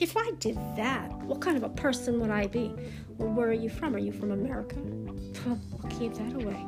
If 0.00 0.16
I 0.16 0.30
did 0.38 0.56
that, 0.76 1.12
what 1.24 1.42
kind 1.42 1.58
of 1.58 1.62
a 1.62 1.68
person 1.68 2.20
would 2.20 2.30
I 2.30 2.46
be? 2.46 2.74
Well, 3.20 3.32
where 3.34 3.48
are 3.48 3.52
you 3.52 3.68
from? 3.68 3.94
Are 3.94 3.98
you 3.98 4.12
from 4.12 4.30
America? 4.30 4.76
Well, 5.44 5.60
keep 5.90 6.14
that 6.14 6.32
away. 6.32 6.64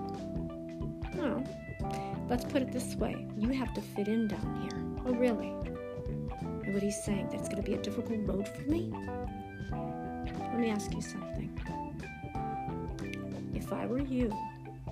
No. 1.15 1.43
Oh, 1.83 2.27
let's 2.29 2.45
put 2.45 2.61
it 2.61 2.71
this 2.71 2.95
way 2.97 3.27
you 3.39 3.49
have 3.49 3.73
to 3.73 3.81
fit 3.81 4.07
in 4.07 4.29
down 4.29 4.61
here. 4.61 4.79
Oh, 5.07 5.15
really? 5.15 5.49
And 5.49 6.75
what 6.75 6.83
he's 6.83 7.03
saying, 7.05 7.31
that's 7.33 7.49
going 7.49 7.57
to 7.57 7.69
be 7.69 7.73
a 7.73 7.79
difficult 7.81 8.19
road 8.27 8.47
for 8.47 8.71
me? 8.71 8.93
Let 9.73 10.61
me 10.61 10.69
ask 10.69 10.93
you 10.93 11.01
something. 11.01 11.59
If 13.55 13.73
I 13.73 13.87
were 13.87 14.01
you, 14.03 14.31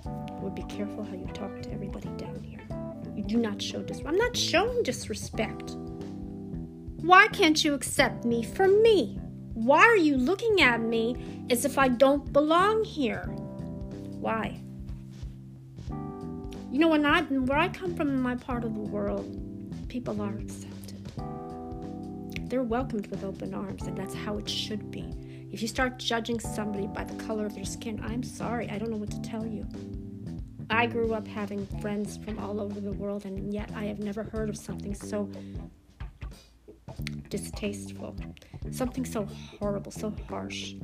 I 0.07 0.41
would 0.41 0.55
be 0.55 0.63
careful 0.63 1.05
how 1.05 1.13
you 1.13 1.29
talk 1.35 1.61
to 1.61 1.73
everybody 1.73 2.09
down 2.17 2.43
here. 2.43 2.67
You 3.15 3.23
do 3.23 3.37
not 3.37 3.61
show 3.61 3.83
disrespect. 3.83 4.09
I'm 4.09 4.17
not 4.17 4.35
showing 4.35 4.83
disrespect. 4.83 5.77
Why 7.03 7.29
can't 7.29 7.63
you 7.63 7.75
accept 7.75 8.25
me 8.25 8.43
for 8.43 8.67
me? 8.67 9.20
Why 9.61 9.81
are 9.81 9.97
you 9.97 10.17
looking 10.17 10.63
at 10.63 10.81
me 10.81 11.45
as 11.51 11.67
if 11.67 11.77
I 11.77 11.89
don't 11.89 12.33
belong 12.33 12.83
here? 12.83 13.27
Why? 14.19 14.59
You 16.71 16.79
know, 16.79 16.89
when 16.89 17.05
I 17.05 17.21
where 17.25 17.59
I 17.59 17.69
come 17.69 17.95
from 17.95 18.09
in 18.09 18.23
my 18.23 18.37
part 18.37 18.65
of 18.65 18.73
the 18.73 18.81
world, 18.81 19.29
people 19.91 20.23
are 20.23 20.35
accepted. 20.35 21.13
They're 22.49 22.63
welcomed 22.63 23.09
with 23.09 23.23
open 23.23 23.53
arms, 23.53 23.83
and 23.83 23.95
that's 23.99 24.15
how 24.15 24.39
it 24.39 24.49
should 24.49 24.91
be. 24.91 25.05
If 25.53 25.61
you 25.61 25.69
start 25.69 25.99
judging 25.99 26.41
somebody 26.41 26.87
by 26.87 27.05
the 27.05 27.23
color 27.23 27.45
of 27.45 27.55
their 27.55 27.67
skin, 27.67 28.01
I'm 28.03 28.23
sorry, 28.23 28.71
I 28.71 28.79
don't 28.79 28.91
know 28.91 28.97
what 28.97 29.11
to 29.11 29.21
tell 29.21 29.45
you. 29.45 29.67
I 30.71 30.87
grew 30.87 31.13
up 31.13 31.27
having 31.27 31.67
friends 31.83 32.17
from 32.17 32.39
all 32.39 32.63
over 32.63 32.81
the 32.81 32.93
world, 32.93 33.27
and 33.27 33.53
yet 33.53 33.71
I 33.77 33.85
have 33.85 33.99
never 33.99 34.23
heard 34.23 34.49
of 34.49 34.57
something 34.57 34.95
so 34.95 35.29
distasteful, 37.31 38.15
something 38.71 39.05
so 39.05 39.27
horrible, 39.59 39.93
so 39.93 40.15
harsh, 40.29 40.75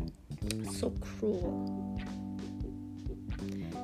so 0.73 0.91
cruel. 1.01 2.01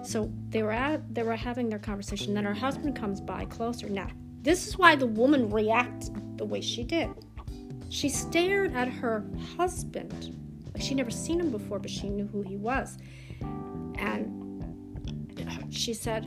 So 0.05 0.33
they 0.49 0.63
were 0.63 0.73
at, 0.73 1.15
they 1.15 1.23
were 1.23 1.37
having 1.37 1.69
their 1.69 1.79
conversation. 1.79 2.35
Then 2.35 2.45
her 2.45 2.55
husband 2.55 2.97
comes 2.97 3.21
by 3.21 3.45
closer. 3.45 3.89
Now, 3.89 4.09
this 4.43 4.67
is 4.67 4.79
why 4.79 4.97
the 4.97 5.07
woman 5.07 5.51
reacted 5.51 6.39
the 6.39 6.45
way 6.45 6.61
she 6.61 6.83
did. 6.83 7.11
She 7.89 8.09
stared 8.09 8.75
at 8.75 8.89
her 8.89 9.25
husband. 9.57 10.37
Like 10.73 10.83
she 10.83 10.95
never 10.95 11.11
seen 11.11 11.39
him 11.39 11.51
before, 11.51 11.79
but 11.79 11.91
she 11.91 12.09
knew 12.09 12.27
who 12.27 12.43
he 12.43 12.57
was. 12.57 12.99
And 13.99 14.43
she 15.71 15.95
said, 15.95 16.25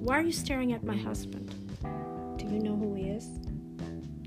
Why 0.00 0.18
are 0.18 0.22
you 0.22 0.32
staring 0.32 0.72
at 0.72 0.84
my 0.84 0.96
husband? 0.96 1.54
Do 2.38 2.44
you 2.46 2.58
know 2.58 2.76
who 2.76 2.94
he 2.94 3.04
is? 3.10 3.28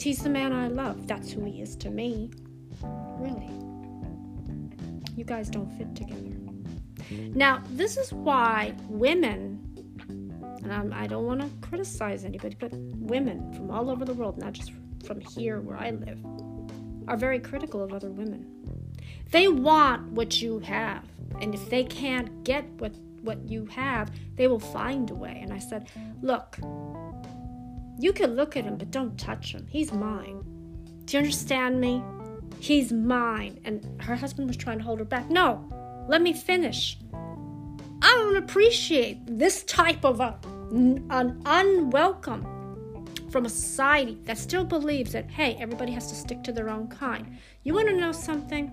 He's 0.01 0.19
the 0.19 0.29
man 0.29 0.53
I 0.53 0.67
love. 0.67 1.07
That's 1.07 1.31
who 1.31 1.43
he 1.43 1.61
is 1.61 1.75
to 1.77 1.89
me. 1.89 2.31
Really. 2.83 3.49
You 5.15 5.25
guys 5.25 5.49
don't 5.49 5.69
fit 5.77 5.93
together. 5.95 6.39
Now, 7.35 7.61
this 7.71 7.97
is 7.97 8.13
why 8.13 8.75
women, 8.87 9.59
and 10.63 10.71
I'm, 10.71 10.93
I 10.93 11.07
do 11.07 11.15
not 11.15 11.23
want 11.23 11.41
to 11.41 11.67
criticize 11.67 12.23
anybody, 12.23 12.55
but 12.59 12.71
women 12.73 13.51
from 13.53 13.71
all 13.71 13.89
over 13.89 14.05
the 14.05 14.13
world, 14.13 14.37
not 14.37 14.53
just 14.53 14.71
from 15.05 15.19
here 15.19 15.59
where 15.59 15.77
I 15.77 15.91
live, 15.91 16.23
are 17.07 17.17
very 17.17 17.39
critical 17.39 17.83
of 17.83 17.91
other 17.91 18.11
women. 18.11 18.45
They 19.31 19.47
want 19.47 20.11
what 20.11 20.41
you 20.41 20.59
have. 20.59 21.03
And 21.41 21.53
if 21.53 21.69
they 21.69 21.83
can't 21.83 22.43
get 22.43 22.65
what, 22.77 22.95
what 23.21 23.47
you 23.47 23.65
have, 23.67 24.11
they 24.35 24.47
will 24.47 24.59
find 24.59 25.09
a 25.09 25.15
way. 25.15 25.39
And 25.41 25.51
I 25.51 25.59
said, 25.59 25.89
Look, 26.21 26.57
you 27.99 28.13
can 28.13 28.35
look 28.35 28.55
at 28.55 28.63
him, 28.63 28.77
but 28.77 28.87
um. 28.87 28.91
don't 28.91 29.19
touch 29.19 29.53
him. 29.53 29.67
He's 29.69 29.91
mine. 29.91 30.41
Do 31.05 31.17
you 31.17 31.19
understand 31.19 31.79
me? 31.81 32.01
He's 32.59 32.91
mine. 32.91 33.59
And 33.65 34.01
her 34.01 34.15
husband 34.15 34.47
was 34.47 34.57
trying 34.57 34.77
to 34.77 34.83
hold 34.83 34.99
her 34.99 35.05
back. 35.05 35.29
No, 35.29 35.69
let 36.07 36.21
me 36.21 36.33
finish. 36.33 36.97
I 38.01 38.15
don't 38.15 38.37
appreciate 38.37 39.19
this 39.27 39.63
type 39.63 40.05
of 40.05 40.21
a, 40.21 40.39
an 40.71 41.41
unwelcome 41.45 42.55
from 43.29 43.45
a 43.45 43.49
society 43.49 44.17
that 44.23 44.37
still 44.37 44.63
believes 44.63 45.11
that, 45.11 45.29
hey, 45.29 45.57
everybody 45.59 45.91
has 45.91 46.07
to 46.07 46.15
stick 46.15 46.41
to 46.43 46.51
their 46.51 46.69
own 46.69 46.87
kind. 46.87 47.37
You 47.63 47.73
want 47.73 47.89
to 47.89 47.95
know 47.95 48.13
something? 48.13 48.71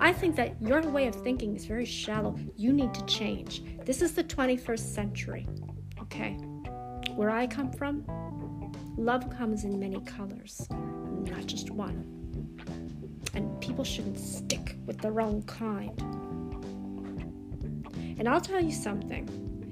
I 0.00 0.12
think 0.12 0.36
that 0.36 0.60
your 0.60 0.80
way 0.82 1.06
of 1.06 1.14
thinking 1.14 1.54
is 1.54 1.66
very 1.66 1.84
shallow. 1.84 2.36
You 2.56 2.72
need 2.72 2.94
to 2.94 3.04
change. 3.04 3.62
This 3.84 4.00
is 4.00 4.12
the 4.14 4.24
21st 4.24 4.94
century, 4.94 5.46
okay? 6.00 6.38
Where 7.16 7.30
I 7.30 7.46
come 7.46 7.70
from, 7.70 8.04
love 8.96 9.30
comes 9.30 9.64
in 9.64 9.78
many 9.78 10.00
colors, 10.00 10.66
not 10.70 11.46
just 11.46 11.70
one. 11.70 12.10
And 13.34 13.60
people 13.60 13.84
shouldn't 13.84 14.18
stick 14.18 14.76
with 14.86 14.98
the 14.98 15.10
wrong 15.10 15.42
kind. 15.42 16.00
And 18.18 18.28
I'll 18.28 18.40
tell 18.40 18.60
you 18.60 18.72
something 18.72 19.28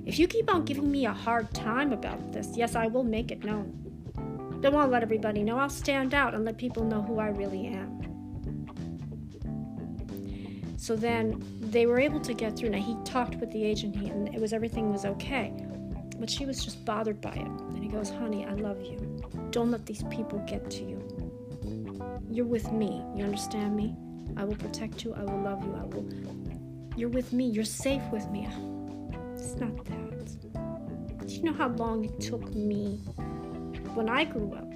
if 0.06 0.18
you 0.18 0.26
keep 0.26 0.52
on 0.52 0.64
giving 0.64 0.90
me 0.90 1.06
a 1.06 1.12
hard 1.12 1.52
time 1.54 1.92
about 1.92 2.32
this, 2.32 2.56
yes, 2.56 2.74
I 2.74 2.88
will 2.88 3.04
make 3.04 3.30
it 3.30 3.44
known. 3.44 3.78
Don't 4.60 4.74
want 4.74 4.88
to 4.88 4.92
let 4.92 5.02
everybody 5.02 5.42
know. 5.42 5.58
I'll 5.58 5.68
stand 5.68 6.14
out 6.14 6.34
and 6.34 6.44
let 6.44 6.58
people 6.58 6.84
know 6.84 7.02
who 7.02 7.18
I 7.18 7.28
really 7.28 7.66
am. 7.66 8.02
So 10.76 10.96
then 10.96 11.42
they 11.60 11.86
were 11.86 12.00
able 12.00 12.20
to 12.20 12.34
get 12.34 12.56
through. 12.56 12.70
Now 12.70 12.80
he 12.80 12.96
talked 13.04 13.36
with 13.36 13.50
the 13.52 13.64
agent, 13.64 13.96
and 13.96 14.34
it 14.34 14.40
was 14.40 14.52
everything 14.52 14.92
was 14.92 15.04
okay, 15.04 15.52
but 16.22 16.30
she 16.30 16.46
was 16.46 16.64
just 16.64 16.84
bothered 16.84 17.20
by 17.20 17.32
it. 17.32 17.48
And 17.74 17.82
he 17.82 17.88
goes, 17.88 18.08
"Honey, 18.08 18.46
I 18.46 18.54
love 18.54 18.80
you. 18.80 18.96
Don't 19.50 19.72
let 19.72 19.86
these 19.86 20.04
people 20.04 20.38
get 20.46 20.70
to 20.70 20.84
you. 20.84 21.00
You're 22.30 22.46
with 22.46 22.70
me. 22.70 23.02
You 23.16 23.24
understand 23.24 23.74
me? 23.74 23.96
I 24.36 24.44
will 24.44 24.54
protect 24.54 25.02
you. 25.02 25.14
I 25.14 25.24
will 25.24 25.40
love 25.40 25.64
you. 25.64 25.74
I 25.74 25.82
will. 25.82 26.06
You're 26.96 27.08
with 27.08 27.32
me. 27.32 27.46
You're 27.48 27.64
safe 27.64 28.04
with 28.12 28.30
me. 28.30 28.46
It's 29.34 29.56
not 29.56 29.84
that. 29.84 31.26
Do 31.26 31.34
you 31.34 31.42
know 31.42 31.54
how 31.54 31.70
long 31.70 32.04
it 32.04 32.20
took 32.20 32.54
me 32.54 32.98
when 33.94 34.08
I 34.08 34.24
grew 34.24 34.52
up? 34.54 34.70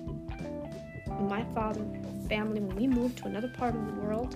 My 1.30 1.44
father, 1.54 1.86
family, 2.28 2.60
when 2.60 2.74
we 2.74 2.88
moved 2.88 3.18
to 3.18 3.26
another 3.26 3.52
part 3.56 3.76
of 3.76 3.86
the 3.86 4.00
world, 4.00 4.34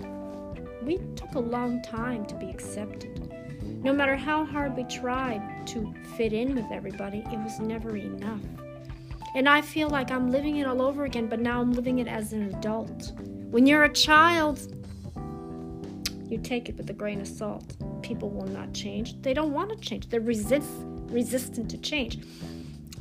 we 0.84 0.98
took 1.16 1.34
a 1.34 1.40
long 1.40 1.82
time 1.82 2.24
to 2.26 2.36
be 2.36 2.48
accepted. 2.48 3.34
No 3.82 3.92
matter 3.92 4.14
how 4.14 4.44
hard 4.44 4.76
we 4.76 4.84
tried 4.84 5.42
to 5.66 5.94
fit 6.16 6.32
in 6.32 6.54
with 6.54 6.70
everybody, 6.72 7.18
it 7.32 7.38
was 7.38 7.60
never 7.60 7.96
enough. 7.96 8.40
And 9.34 9.48
I 9.48 9.60
feel 9.60 9.88
like 9.88 10.10
I'm 10.10 10.30
living 10.30 10.56
it 10.56 10.66
all 10.66 10.82
over 10.82 11.04
again, 11.04 11.28
but 11.28 11.40
now 11.40 11.60
I'm 11.60 11.72
living 11.72 12.00
it 12.00 12.08
as 12.08 12.32
an 12.32 12.52
adult. 12.54 13.12
When 13.50 13.66
you're 13.66 13.84
a 13.84 13.92
child, 13.92 14.60
you 16.28 16.38
take 16.38 16.68
it 16.68 16.76
with 16.76 16.88
a 16.90 16.92
grain 16.92 17.20
of 17.20 17.28
salt. 17.28 17.74
People 18.02 18.30
will 18.30 18.46
not 18.46 18.72
change. 18.72 19.20
They 19.22 19.34
don't 19.34 19.52
want 19.52 19.70
to 19.70 19.76
change. 19.76 20.08
They're 20.08 20.20
resist, 20.20 20.68
resistant 21.06 21.70
to 21.70 21.78
change. 21.78 22.18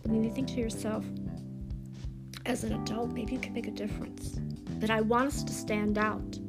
But 0.02 0.12
then 0.12 0.24
you 0.24 0.32
think 0.32 0.48
to 0.50 0.60
yourself, 0.60 1.06
as 2.46 2.64
an 2.64 2.74
adult, 2.74 3.12
maybe 3.12 3.34
you 3.34 3.40
can 3.40 3.54
make 3.54 3.68
a 3.68 3.72
difference. 3.72 4.40
But 4.80 4.90
I 4.90 5.02
want 5.02 5.28
us 5.28 5.44
to 5.44 5.54
stand 5.54 5.98
out. 5.98 6.32
Do 6.32 6.40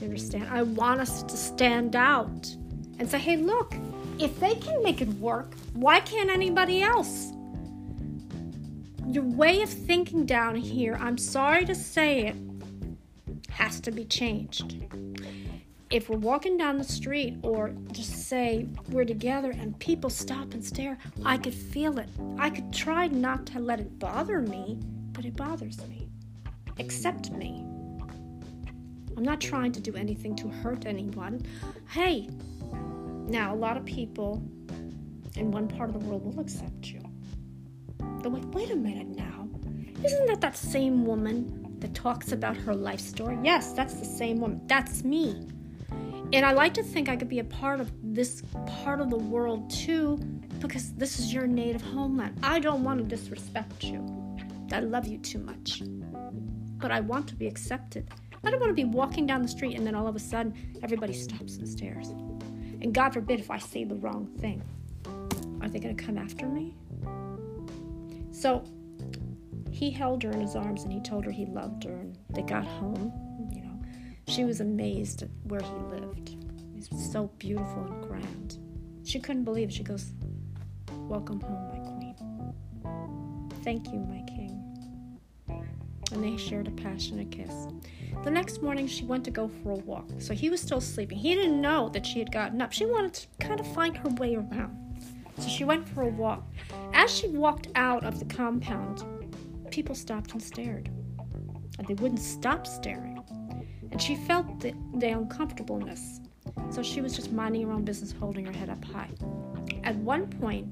you 0.00 0.06
understand? 0.06 0.48
I 0.50 0.62
want 0.62 1.00
us 1.00 1.22
to 1.24 1.36
stand 1.36 1.96
out 1.96 2.54
and 2.98 3.08
say, 3.08 3.18
hey, 3.18 3.36
look, 3.36 3.74
if 4.18 4.38
they 4.40 4.54
can 4.56 4.82
make 4.82 5.00
it 5.00 5.08
work, 5.14 5.54
why 5.74 6.00
can't 6.00 6.30
anybody 6.30 6.82
else? 6.82 7.32
Your 9.06 9.24
way 9.24 9.62
of 9.62 9.70
thinking 9.70 10.26
down 10.26 10.56
here, 10.56 10.98
I'm 11.00 11.16
sorry 11.16 11.64
to 11.64 11.74
say 11.74 12.26
it, 12.26 12.36
has 13.48 13.80
to 13.80 13.90
be 13.90 14.04
changed. 14.04 14.84
If 15.90 16.10
we're 16.10 16.18
walking 16.18 16.58
down 16.58 16.76
the 16.76 16.84
street 16.84 17.38
or 17.42 17.72
just 17.92 18.28
say 18.28 18.66
we're 18.90 19.06
together 19.06 19.50
and 19.50 19.78
people 19.78 20.10
stop 20.10 20.52
and 20.52 20.62
stare, 20.62 20.98
I 21.24 21.38
could 21.38 21.54
feel 21.54 21.98
it. 21.98 22.10
I 22.38 22.50
could 22.50 22.72
try 22.72 23.06
not 23.06 23.46
to 23.46 23.60
let 23.60 23.80
it 23.80 23.98
bother 23.98 24.40
me, 24.40 24.78
but 25.12 25.24
it 25.24 25.34
bothers 25.34 25.78
me. 25.88 26.08
Accept 26.78 27.30
me. 27.30 27.64
I'm 29.16 29.24
not 29.24 29.40
trying 29.40 29.72
to 29.72 29.80
do 29.80 29.96
anything 29.96 30.36
to 30.36 30.48
hurt 30.48 30.84
anyone. 30.84 31.42
Hey, 31.88 32.28
now 33.28 33.54
a 33.54 33.56
lot 33.56 33.76
of 33.76 33.84
people 33.84 34.42
in 35.36 35.50
one 35.50 35.68
part 35.68 35.90
of 35.90 36.00
the 36.00 36.06
world 36.06 36.24
will 36.24 36.40
accept 36.40 36.86
you. 36.86 37.00
They're 38.20 38.30
like, 38.30 38.52
wait 38.54 38.70
a 38.70 38.76
minute 38.76 39.08
now. 39.08 39.48
Isn't 40.04 40.26
that 40.26 40.40
that 40.40 40.56
same 40.56 41.04
woman 41.04 41.76
that 41.80 41.94
talks 41.94 42.32
about 42.32 42.56
her 42.56 42.74
life 42.74 43.00
story? 43.00 43.38
Yes, 43.42 43.72
that's 43.72 43.94
the 43.94 44.04
same 44.04 44.38
woman. 44.40 44.60
That's 44.66 45.04
me. 45.04 45.46
And 46.32 46.44
I 46.44 46.52
like 46.52 46.74
to 46.74 46.82
think 46.82 47.08
I 47.08 47.16
could 47.16 47.28
be 47.28 47.38
a 47.38 47.44
part 47.44 47.80
of 47.80 47.90
this 48.02 48.42
part 48.66 49.00
of 49.00 49.10
the 49.10 49.16
world 49.16 49.70
too, 49.70 50.18
because 50.60 50.92
this 50.94 51.18
is 51.18 51.32
your 51.32 51.46
native 51.46 51.80
homeland. 51.80 52.38
I 52.42 52.58
don't 52.60 52.84
want 52.84 52.98
to 52.98 53.04
disrespect 53.04 53.84
you. 53.84 54.04
I 54.72 54.80
love 54.80 55.06
you 55.06 55.18
too 55.18 55.38
much. 55.38 55.82
But 56.78 56.92
I 56.92 57.00
want 57.00 57.26
to 57.28 57.34
be 57.34 57.46
accepted. 57.46 58.10
I 58.44 58.50
don't 58.50 58.60
want 58.60 58.70
to 58.70 58.74
be 58.74 58.84
walking 58.84 59.26
down 59.26 59.42
the 59.42 59.48
street 59.48 59.76
and 59.76 59.86
then 59.86 59.94
all 59.94 60.06
of 60.06 60.14
a 60.14 60.20
sudden 60.20 60.54
everybody 60.82 61.12
stops 61.12 61.56
and 61.56 61.66
stares. 61.68 62.12
And 62.88 62.94
God 62.94 63.12
forbid 63.12 63.38
if 63.38 63.50
I 63.50 63.58
say 63.58 63.84
the 63.84 63.96
wrong 63.96 64.24
thing. 64.38 64.62
Are 65.60 65.68
they 65.68 65.78
going 65.78 65.94
to 65.94 66.02
come 66.02 66.16
after 66.16 66.46
me? 66.46 66.74
So 68.32 68.64
he 69.70 69.90
held 69.90 70.22
her 70.22 70.30
in 70.30 70.40
his 70.40 70.56
arms 70.56 70.84
and 70.84 70.92
he 70.94 70.98
told 71.02 71.26
her 71.26 71.30
he 71.30 71.44
loved 71.44 71.84
her. 71.84 71.92
And 71.92 72.16
they 72.30 72.40
got 72.40 72.64
home. 72.64 73.12
You 73.52 73.60
know, 73.60 73.78
she 74.26 74.46
was 74.46 74.62
amazed 74.62 75.20
at 75.20 75.28
where 75.42 75.60
he 75.60 76.00
lived. 76.00 76.30
It 76.30 76.90
was 76.90 77.12
so 77.12 77.30
beautiful 77.36 77.84
and 77.84 78.02
grand. 78.08 78.56
She 79.04 79.20
couldn't 79.20 79.44
believe 79.44 79.68
it. 79.68 79.74
She 79.74 79.82
goes, 79.82 80.14
Welcome 80.90 81.42
home, 81.42 81.68
my 81.68 81.90
queen. 81.90 83.52
Thank 83.64 83.92
you, 83.92 83.98
my 83.98 84.22
king 84.26 84.37
and 86.12 86.22
they 86.22 86.36
shared 86.36 86.68
a 86.68 86.72
passionate 86.72 87.30
kiss. 87.30 87.66
The 88.24 88.30
next 88.30 88.62
morning, 88.62 88.86
she 88.86 89.04
went 89.04 89.24
to 89.24 89.30
go 89.30 89.48
for 89.48 89.72
a 89.72 89.76
walk, 89.76 90.08
so 90.18 90.34
he 90.34 90.50
was 90.50 90.60
still 90.60 90.80
sleeping. 90.80 91.18
He 91.18 91.34
didn't 91.34 91.60
know 91.60 91.88
that 91.90 92.04
she 92.04 92.18
had 92.18 92.32
gotten 92.32 92.60
up. 92.60 92.72
She 92.72 92.86
wanted 92.86 93.14
to 93.14 93.26
kind 93.40 93.60
of 93.60 93.66
find 93.74 93.96
her 93.96 94.08
way 94.10 94.34
around. 94.34 94.76
So 95.38 95.48
she 95.48 95.64
went 95.64 95.88
for 95.88 96.02
a 96.02 96.08
walk. 96.08 96.44
As 96.92 97.14
she 97.14 97.28
walked 97.28 97.68
out 97.76 98.04
of 98.04 98.18
the 98.18 98.24
compound, 98.24 99.04
people 99.70 99.94
stopped 99.94 100.32
and 100.32 100.42
stared. 100.42 100.90
And 101.78 101.86
they 101.86 101.94
wouldn't 101.94 102.20
stop 102.20 102.66
staring. 102.66 103.22
And 103.92 104.02
she 104.02 104.16
felt 104.16 104.60
the, 104.60 104.74
the 104.96 105.08
uncomfortableness. 105.08 106.20
So 106.70 106.82
she 106.82 107.00
was 107.00 107.14
just 107.14 107.32
minding 107.32 107.66
her 107.66 107.72
own 107.72 107.84
business, 107.84 108.12
holding 108.12 108.44
her 108.46 108.52
head 108.52 108.68
up 108.68 108.84
high. 108.84 109.10
At 109.84 109.94
one 109.96 110.26
point, 110.26 110.66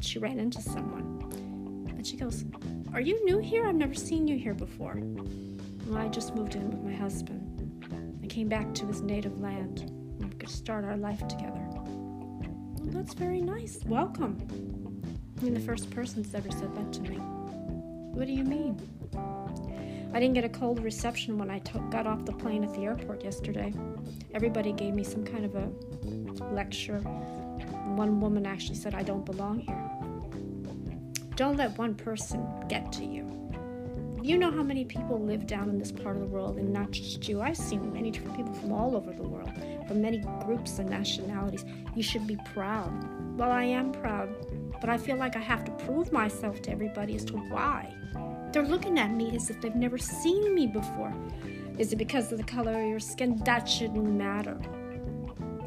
she 0.00 0.18
ran 0.18 0.38
into 0.38 0.60
someone. 0.60 1.86
And 1.96 2.06
she 2.06 2.16
goes, 2.16 2.44
are 2.92 3.00
you 3.00 3.24
new 3.24 3.38
here? 3.38 3.66
I've 3.66 3.74
never 3.76 3.94
seen 3.94 4.26
you 4.26 4.36
here 4.36 4.54
before. 4.54 4.98
Well, 5.86 5.98
I 5.98 6.08
just 6.08 6.34
moved 6.34 6.56
in 6.56 6.70
with 6.70 6.82
my 6.82 6.92
husband. 6.92 7.46
I 8.22 8.26
came 8.26 8.48
back 8.48 8.74
to 8.74 8.86
his 8.86 9.00
native 9.00 9.40
land. 9.40 9.90
We 10.18 10.28
could 10.30 10.48
start 10.48 10.84
our 10.84 10.96
life 10.96 11.26
together. 11.28 11.60
Well, 11.60 12.88
that's 12.92 13.14
very 13.14 13.40
nice. 13.40 13.78
Welcome. 13.86 14.38
You're 15.40 15.54
the 15.54 15.60
first 15.60 15.90
person 15.90 16.22
that's 16.22 16.34
ever 16.34 16.50
said 16.50 16.74
that 16.74 16.92
to 16.94 17.02
me. 17.02 17.16
What 17.16 18.26
do 18.26 18.32
you 18.32 18.44
mean? 18.44 18.76
I 20.12 20.18
didn't 20.18 20.34
get 20.34 20.44
a 20.44 20.48
cold 20.48 20.82
reception 20.82 21.38
when 21.38 21.50
I 21.50 21.60
t- 21.60 21.78
got 21.90 22.06
off 22.06 22.24
the 22.24 22.32
plane 22.32 22.64
at 22.64 22.74
the 22.74 22.80
airport 22.80 23.22
yesterday. 23.22 23.72
Everybody 24.34 24.72
gave 24.72 24.94
me 24.94 25.04
some 25.04 25.24
kind 25.24 25.44
of 25.44 25.54
a 25.54 25.70
lecture. 26.52 26.98
One 26.98 28.20
woman 28.20 28.46
actually 28.46 28.76
said 28.76 28.94
I 28.94 29.04
don't 29.04 29.24
belong 29.24 29.60
here. 29.60 29.89
Don't 31.40 31.56
let 31.56 31.78
one 31.78 31.94
person 31.94 32.46
get 32.68 32.92
to 32.92 33.02
you. 33.02 33.24
You 34.22 34.36
know 34.36 34.50
how 34.50 34.62
many 34.62 34.84
people 34.84 35.18
live 35.18 35.46
down 35.46 35.70
in 35.70 35.78
this 35.78 35.90
part 35.90 36.16
of 36.16 36.20
the 36.20 36.28
world, 36.28 36.58
and 36.58 36.70
not 36.70 36.90
just 36.90 37.26
you. 37.26 37.40
I've 37.40 37.56
seen 37.56 37.94
many 37.94 38.10
different 38.10 38.36
people 38.36 38.52
from 38.52 38.72
all 38.72 38.94
over 38.94 39.10
the 39.10 39.22
world, 39.22 39.50
from 39.88 40.02
many 40.02 40.18
groups 40.44 40.78
and 40.78 40.90
nationalities. 40.90 41.64
You 41.94 42.02
should 42.02 42.26
be 42.26 42.36
proud. 42.52 42.92
Well, 43.38 43.50
I 43.50 43.64
am 43.64 43.90
proud, 43.90 44.28
but 44.82 44.90
I 44.90 44.98
feel 44.98 45.16
like 45.16 45.34
I 45.34 45.38
have 45.40 45.64
to 45.64 45.70
prove 45.86 46.12
myself 46.12 46.60
to 46.60 46.70
everybody 46.70 47.16
as 47.16 47.24
to 47.24 47.38
why. 47.38 47.90
They're 48.52 48.62
looking 48.62 48.98
at 48.98 49.10
me 49.10 49.34
as 49.34 49.48
if 49.48 49.62
they've 49.62 49.74
never 49.74 49.96
seen 49.96 50.54
me 50.54 50.66
before. 50.66 51.14
Is 51.78 51.90
it 51.94 51.96
because 51.96 52.30
of 52.32 52.36
the 52.36 52.44
color 52.44 52.78
of 52.78 52.86
your 52.86 53.00
skin? 53.00 53.40
That 53.46 53.66
shouldn't 53.66 54.04
matter. 54.04 54.60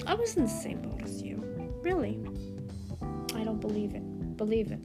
I 0.06 0.14
was 0.14 0.38
in 0.38 0.44
the 0.44 0.50
same 0.52 0.84
boat 0.84 1.02
as 1.02 1.24
you. 1.24 1.44
Really. 1.82 2.20
I 3.34 3.44
don't 3.44 3.60
believe 3.60 3.96
it. 3.96 4.38
Believe 4.38 4.72
it. 4.72 4.80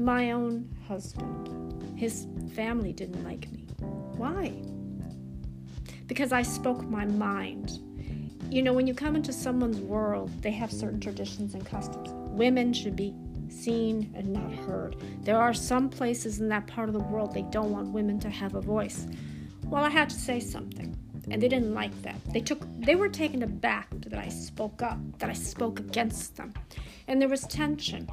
My 0.00 0.30
own 0.32 0.66
husband, 0.88 1.98
his 1.98 2.26
family 2.54 2.90
didn't 2.90 3.22
like 3.22 3.52
me. 3.52 3.66
Why? 4.16 4.50
Because 6.06 6.32
I 6.32 6.40
spoke 6.40 6.88
my 6.88 7.04
mind. 7.04 7.78
You 8.50 8.62
know, 8.62 8.72
when 8.72 8.86
you 8.86 8.94
come 8.94 9.14
into 9.14 9.30
someone's 9.30 9.78
world, 9.78 10.30
they 10.40 10.52
have 10.52 10.72
certain 10.72 11.00
traditions 11.00 11.52
and 11.52 11.66
customs. 11.66 12.08
Women 12.30 12.72
should 12.72 12.96
be 12.96 13.14
seen 13.50 14.10
and 14.16 14.32
not 14.32 14.50
heard. 14.66 14.96
There 15.20 15.36
are 15.36 15.52
some 15.52 15.90
places 15.90 16.40
in 16.40 16.48
that 16.48 16.66
part 16.66 16.88
of 16.88 16.94
the 16.94 17.00
world 17.00 17.34
they 17.34 17.42
don't 17.42 17.70
want 17.70 17.88
women 17.88 18.18
to 18.20 18.30
have 18.30 18.54
a 18.54 18.60
voice. 18.62 19.06
Well, 19.66 19.84
I 19.84 19.90
had 19.90 20.08
to 20.08 20.16
say 20.16 20.40
something, 20.40 20.96
and 21.30 21.42
they 21.42 21.48
didn't 21.48 21.74
like 21.74 22.00
that. 22.02 22.16
They 22.32 22.40
took 22.40 22.62
they 22.78 22.94
were 22.94 23.10
taken 23.10 23.42
aback 23.42 23.88
that 24.06 24.18
I 24.18 24.30
spoke 24.30 24.80
up, 24.80 24.98
that 25.18 25.28
I 25.28 25.34
spoke 25.34 25.78
against 25.78 26.36
them. 26.36 26.54
And 27.06 27.20
there 27.20 27.28
was 27.28 27.42
tension. 27.42 28.08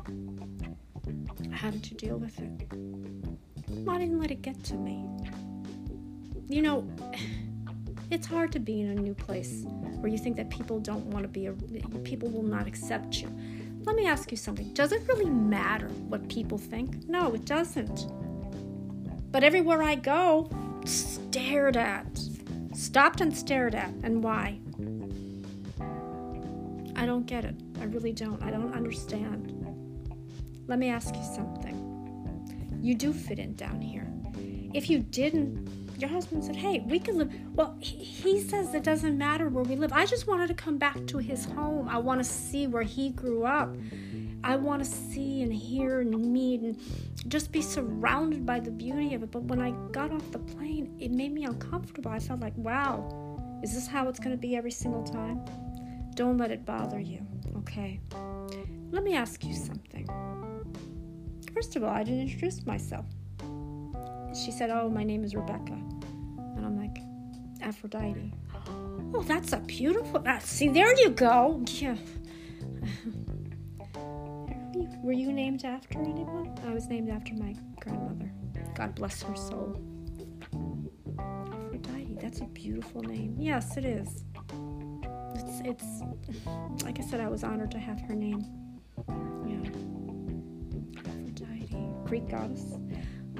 Did 1.61 1.91
you 1.91 1.97
deal 1.97 2.17
with 2.17 2.39
it? 2.39 2.67
I 3.89 3.97
didn't 3.97 4.19
let 4.19 4.31
it 4.31 4.41
get 4.41 4.63
to 4.65 4.75
me. 4.75 5.05
You 6.47 6.61
know, 6.61 6.87
it's 8.11 8.27
hard 8.27 8.51
to 8.53 8.59
be 8.59 8.81
in 8.81 8.89
a 8.89 8.95
new 8.95 9.13
place 9.13 9.63
where 9.99 10.11
you 10.11 10.17
think 10.17 10.37
that 10.37 10.49
people 10.49 10.79
don't 10.79 11.05
want 11.07 11.23
to 11.23 11.27
be 11.27 11.47
a 11.47 11.53
people 12.03 12.29
will 12.29 12.43
not 12.43 12.67
accept 12.67 13.21
you 13.21 13.29
let 13.87 13.95
me 13.95 14.05
ask 14.05 14.31
you 14.31 14.37
something. 14.37 14.73
Does 14.73 14.91
it 14.91 15.01
really 15.07 15.29
matter 15.29 15.87
what 15.87 16.27
people 16.27 16.57
think? 16.57 17.07
No, 17.07 17.33
it 17.33 17.45
doesn't. 17.45 18.11
But 19.31 19.45
everywhere 19.45 19.81
I 19.81 19.95
go, 19.95 20.49
stared 20.83 21.77
at, 21.77 22.05
stopped 22.73 23.21
and 23.21 23.35
stared 23.35 23.75
at. 23.75 23.93
And 24.03 24.21
why? 24.21 24.59
I 26.97 27.05
don't 27.05 27.25
get 27.25 27.45
it. 27.45 27.55
I 27.79 27.85
really 27.85 28.11
don't. 28.11 28.43
I 28.43 28.51
don't 28.51 28.73
understand. 28.73 29.53
Let 30.67 30.79
me 30.79 30.89
ask 30.89 31.15
you 31.15 31.23
something. 31.23 32.79
You 32.81 32.95
do 32.95 33.13
fit 33.13 33.39
in 33.39 33.55
down 33.55 33.81
here. 33.81 34.07
If 34.73 34.89
you 34.89 34.99
didn't, 34.99 35.67
your 35.97 36.09
husband 36.09 36.43
said, 36.43 36.55
Hey, 36.55 36.79
we 36.79 36.99
can 36.99 37.17
live. 37.17 37.33
Well, 37.55 37.75
he 37.79 38.39
says 38.41 38.73
it 38.73 38.83
doesn't 38.83 39.17
matter 39.17 39.49
where 39.49 39.63
we 39.63 39.75
live. 39.75 39.91
I 39.93 40.05
just 40.05 40.27
wanted 40.27 40.47
to 40.47 40.53
come 40.53 40.77
back 40.77 41.07
to 41.07 41.17
his 41.17 41.45
home. 41.45 41.87
I 41.89 41.97
want 41.97 42.19
to 42.19 42.23
see 42.23 42.67
where 42.67 42.83
he 42.83 43.09
grew 43.09 43.45
up. 43.45 43.75
I 44.43 44.55
want 44.55 44.83
to 44.83 44.89
see 44.89 45.41
and 45.41 45.51
hear 45.51 46.01
and 46.01 46.31
meet 46.31 46.61
and 46.61 46.79
just 47.27 47.51
be 47.51 47.61
surrounded 47.61 48.45
by 48.45 48.59
the 48.59 48.71
beauty 48.71 49.15
of 49.15 49.23
it. 49.23 49.31
But 49.31 49.43
when 49.43 49.59
I 49.59 49.71
got 49.91 50.11
off 50.11 50.31
the 50.31 50.39
plane, 50.39 50.95
it 50.99 51.11
made 51.11 51.33
me 51.33 51.45
uncomfortable. 51.45 52.11
I 52.11 52.19
felt 52.19 52.41
like, 52.41 52.55
wow, 52.55 53.59
is 53.63 53.73
this 53.73 53.87
how 53.87 54.07
it's 54.07 54.19
going 54.19 54.35
to 54.35 54.37
be 54.37 54.55
every 54.55 54.71
single 54.71 55.03
time? 55.03 55.43
Don't 56.13 56.37
let 56.37 56.51
it 56.51 56.65
bother 56.65 56.99
you, 56.99 57.25
okay? 57.57 57.99
Let 58.91 59.03
me 59.03 59.15
ask 59.15 59.43
you 59.43 59.53
something. 59.53 60.07
First 61.53 61.75
of 61.75 61.83
all, 61.83 61.89
I 61.89 62.03
didn't 62.03 62.21
introduce 62.21 62.65
myself 62.65 63.05
she 64.37 64.51
said, 64.51 64.69
Oh, 64.69 64.89
my 64.89 65.03
name 65.03 65.23
is 65.23 65.35
Rebecca. 65.35 65.73
And 65.73 66.65
I'm 66.65 66.77
like, 66.77 66.99
Aphrodite. 67.61 68.33
Oh, 69.13 69.23
that's 69.23 69.53
a 69.53 69.59
beautiful. 69.59 70.21
Uh, 70.25 70.39
see, 70.39 70.67
there 70.69 70.93
you 70.99 71.09
go. 71.09 71.63
Yeah. 71.65 71.95
Were 75.03 75.13
you 75.13 75.31
named 75.31 75.63
after 75.65 75.99
anyone? 75.99 76.53
I 76.67 76.73
was 76.73 76.87
named 76.87 77.09
after 77.09 77.33
my 77.33 77.55
grandmother. 77.79 78.31
God 78.75 78.95
bless 78.95 79.21
her 79.23 79.35
soul. 79.35 79.81
Aphrodite, 81.19 82.17
that's 82.21 82.41
a 82.41 82.45
beautiful 82.45 83.01
name. 83.01 83.35
Yes, 83.39 83.77
it 83.77 83.85
is. 83.85 84.23
It's, 85.35 85.61
it's, 85.65 85.85
like 86.83 86.99
I 86.99 87.03
said, 87.03 87.21
I 87.21 87.29
was 87.29 87.43
honored 87.43 87.71
to 87.71 87.79
have 87.79 87.99
her 88.01 88.13
name. 88.13 88.45
Yeah. 89.47 90.06
Greek 92.07 92.29
goddess. 92.29 92.63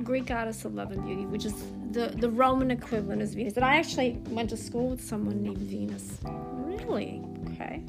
Greek 0.04 0.26
goddess 0.26 0.66
of 0.66 0.76
love 0.76 0.92
and 0.92 1.04
beauty, 1.06 1.26
which 1.26 1.46
is 1.46 1.54
the, 1.92 2.14
the 2.18 2.30
Roman 2.30 2.70
equivalent 2.70 3.22
is 3.22 3.34
Venus. 3.34 3.56
And 3.56 3.66
I 3.66 3.78
actually 3.78 4.22
went 4.30 4.50
to 4.52 4.58
school 4.58 4.90
with 4.90 5.02
someone 5.04 5.42
named 5.42 5.58
Venus. 5.58 6.20
Really? 6.24 7.24
Okay. 7.52 7.84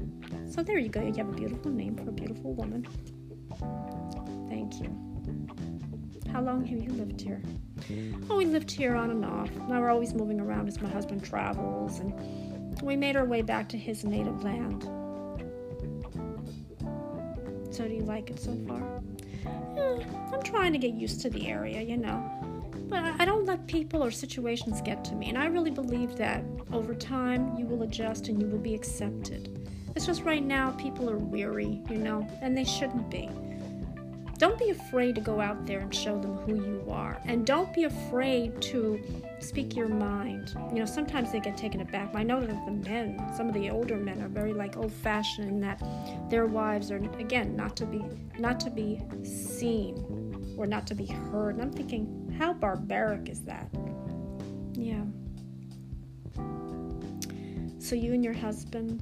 So 0.50 0.62
there 0.62 0.78
you 0.78 0.88
go. 0.88 1.00
You 1.02 1.12
have 1.14 1.28
a 1.28 1.32
beautiful 1.32 1.70
name 1.70 1.96
for 1.96 2.08
a 2.08 2.12
beautiful 2.12 2.54
woman. 2.54 2.86
Thank 4.48 4.80
you. 4.80 4.96
How 6.32 6.42
long 6.42 6.64
have 6.64 6.82
you 6.82 6.90
lived 6.90 7.20
here? 7.20 7.42
Oh, 8.30 8.36
we 8.36 8.44
lived 8.44 8.70
here 8.70 8.94
on 8.94 9.10
and 9.10 9.24
off. 9.24 9.50
Now 9.68 9.80
we're 9.80 9.90
always 9.90 10.14
moving 10.14 10.40
around 10.40 10.68
as 10.68 10.80
my 10.80 10.88
husband 10.88 11.24
travels, 11.24 12.00
and 12.00 12.80
we 12.82 12.96
made 12.96 13.16
our 13.16 13.24
way 13.24 13.42
back 13.42 13.68
to 13.70 13.78
his 13.78 14.04
native 14.04 14.44
land. 14.44 14.82
So, 17.70 17.86
do 17.86 17.94
you 17.94 18.02
like 18.02 18.30
it 18.30 18.40
so 18.40 18.56
far? 18.66 19.02
Eh, 19.46 20.04
I'm 20.32 20.42
trying 20.42 20.72
to 20.72 20.78
get 20.78 20.94
used 20.94 21.20
to 21.22 21.30
the 21.30 21.48
area, 21.48 21.82
you 21.82 21.96
know. 21.96 22.30
But 22.88 23.04
I 23.18 23.24
don't 23.24 23.44
let 23.44 23.66
people 23.66 24.02
or 24.02 24.10
situations 24.10 24.80
get 24.80 25.04
to 25.04 25.14
me. 25.14 25.28
And 25.28 25.36
I 25.36 25.46
really 25.46 25.70
believe 25.70 26.16
that 26.16 26.42
over 26.72 26.94
time 26.94 27.56
you 27.58 27.66
will 27.66 27.82
adjust 27.82 28.28
and 28.28 28.40
you 28.40 28.48
will 28.48 28.58
be 28.58 28.74
accepted. 28.74 29.70
It's 29.94 30.06
just 30.06 30.22
right 30.22 30.42
now 30.42 30.70
people 30.72 31.10
are 31.10 31.18
weary, 31.18 31.82
you 31.90 31.98
know, 31.98 32.26
and 32.40 32.56
they 32.56 32.64
shouldn't 32.64 33.10
be. 33.10 33.28
Don't 34.38 34.56
be 34.56 34.70
afraid 34.70 35.16
to 35.16 35.20
go 35.20 35.40
out 35.40 35.66
there 35.66 35.80
and 35.80 35.92
show 35.92 36.16
them 36.16 36.36
who 36.38 36.54
you 36.54 36.84
are. 36.88 37.20
And 37.24 37.44
don't 37.44 37.74
be 37.74 37.84
afraid 37.84 38.62
to 38.62 39.02
speak 39.40 39.74
your 39.74 39.88
mind. 39.88 40.54
You 40.72 40.78
know, 40.78 40.84
sometimes 40.84 41.32
they 41.32 41.40
get 41.40 41.56
taken 41.56 41.80
aback. 41.80 42.14
I 42.14 42.22
know 42.22 42.40
that 42.40 42.64
the 42.64 42.70
men, 42.70 43.20
some 43.36 43.48
of 43.48 43.54
the 43.54 43.68
older 43.68 43.96
men 43.96 44.22
are 44.22 44.28
very 44.28 44.52
like 44.52 44.76
old 44.76 44.92
fashioned 44.92 45.48
in 45.48 45.60
that 45.62 45.82
their 46.30 46.46
wives 46.46 46.92
are 46.92 46.98
again 47.18 47.56
not 47.56 47.76
to 47.78 47.86
be 47.86 48.00
not 48.38 48.60
to 48.60 48.70
be 48.70 49.02
seen 49.24 50.54
or 50.56 50.68
not 50.68 50.86
to 50.86 50.94
be 50.94 51.06
heard. 51.06 51.56
And 51.56 51.62
I'm 51.62 51.72
thinking, 51.72 52.32
how 52.38 52.52
barbaric 52.52 53.28
is 53.28 53.40
that? 53.40 53.68
Yeah. 54.72 55.02
So 57.80 57.96
you 57.96 58.12
and 58.12 58.22
your 58.22 58.34
husband, 58.34 59.00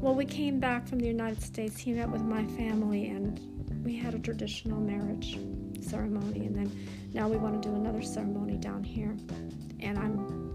well, 0.00 0.14
we 0.14 0.24
came 0.24 0.60
back 0.60 0.86
from 0.86 1.00
the 1.00 1.06
United 1.06 1.42
States. 1.42 1.78
He 1.78 1.92
met 1.92 2.08
with 2.08 2.22
my 2.22 2.44
family 2.46 3.08
and 3.08 3.40
we 3.82 3.96
had 3.96 4.14
a 4.14 4.18
traditional 4.18 4.80
marriage 4.80 5.38
ceremony, 5.80 6.46
and 6.46 6.56
then 6.56 6.88
now 7.12 7.28
we 7.28 7.36
want 7.36 7.62
to 7.62 7.68
do 7.68 7.74
another 7.74 8.02
ceremony 8.02 8.56
down 8.56 8.82
here. 8.82 9.16
And 9.80 9.98
I'm, 9.98 10.54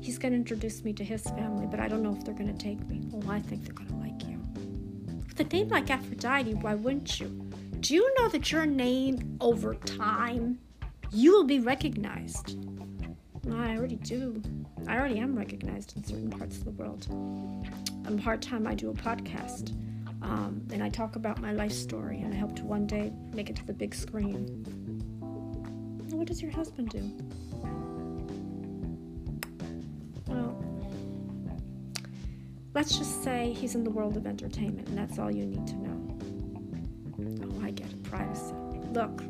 he's 0.00 0.18
going 0.18 0.32
to 0.32 0.38
introduce 0.38 0.84
me 0.84 0.92
to 0.94 1.04
his 1.04 1.22
family, 1.22 1.66
but 1.66 1.80
I 1.80 1.88
don't 1.88 2.02
know 2.02 2.14
if 2.14 2.24
they're 2.24 2.34
going 2.34 2.54
to 2.54 2.62
take 2.62 2.86
me. 2.86 3.00
Well, 3.10 3.30
I 3.30 3.40
think 3.40 3.64
they're 3.64 3.74
going 3.74 3.88
to 3.88 3.96
like 3.96 4.26
you. 4.28 4.40
With 5.26 5.40
a 5.40 5.44
name 5.44 5.68
like 5.68 5.90
Aphrodite, 5.90 6.54
why 6.54 6.74
wouldn't 6.74 7.18
you? 7.20 7.28
Do 7.80 7.94
you 7.94 8.14
know 8.18 8.28
that 8.28 8.52
your 8.52 8.66
name 8.66 9.36
over 9.40 9.74
time, 9.74 10.58
you 11.10 11.32
will 11.32 11.44
be 11.44 11.60
recognized? 11.60 12.56
I 13.52 13.76
already 13.76 13.96
do. 13.96 14.40
I 14.86 14.96
already 14.96 15.18
am 15.18 15.36
recognized 15.36 15.96
in 15.96 16.04
certain 16.04 16.30
parts 16.30 16.56
of 16.56 16.64
the 16.64 16.70
world. 16.70 17.06
And 18.06 18.22
part 18.22 18.40
time, 18.40 18.66
I 18.66 18.74
do 18.74 18.90
a 18.90 18.94
podcast 18.94 19.74
um, 20.24 20.66
and 20.72 20.82
I 20.82 20.88
talk 20.88 21.16
about 21.16 21.40
my 21.40 21.52
life 21.52 21.72
story, 21.72 22.20
and 22.20 22.32
I 22.32 22.36
hope 22.38 22.56
to 22.56 22.64
one 22.64 22.86
day 22.86 23.12
make 23.34 23.50
it 23.50 23.56
to 23.56 23.66
the 23.66 23.74
big 23.74 23.94
screen. 23.94 24.64
What 26.10 26.26
does 26.26 26.40
your 26.40 26.50
husband 26.50 26.88
do? 26.88 27.12
Well, 30.26 30.64
let's 32.72 32.96
just 32.96 33.22
say 33.22 33.52
he's 33.52 33.74
in 33.74 33.84
the 33.84 33.90
world 33.90 34.16
of 34.16 34.26
entertainment, 34.26 34.88
and 34.88 34.96
that's 34.96 35.18
all 35.18 35.30
you 35.30 35.44
need 35.44 35.66
to 35.66 35.74
know. 35.76 36.18
Oh, 37.44 37.62
I 37.62 37.70
get 37.70 37.88
it. 37.88 38.02
Privacy. 38.04 38.54
Look, 38.92 39.22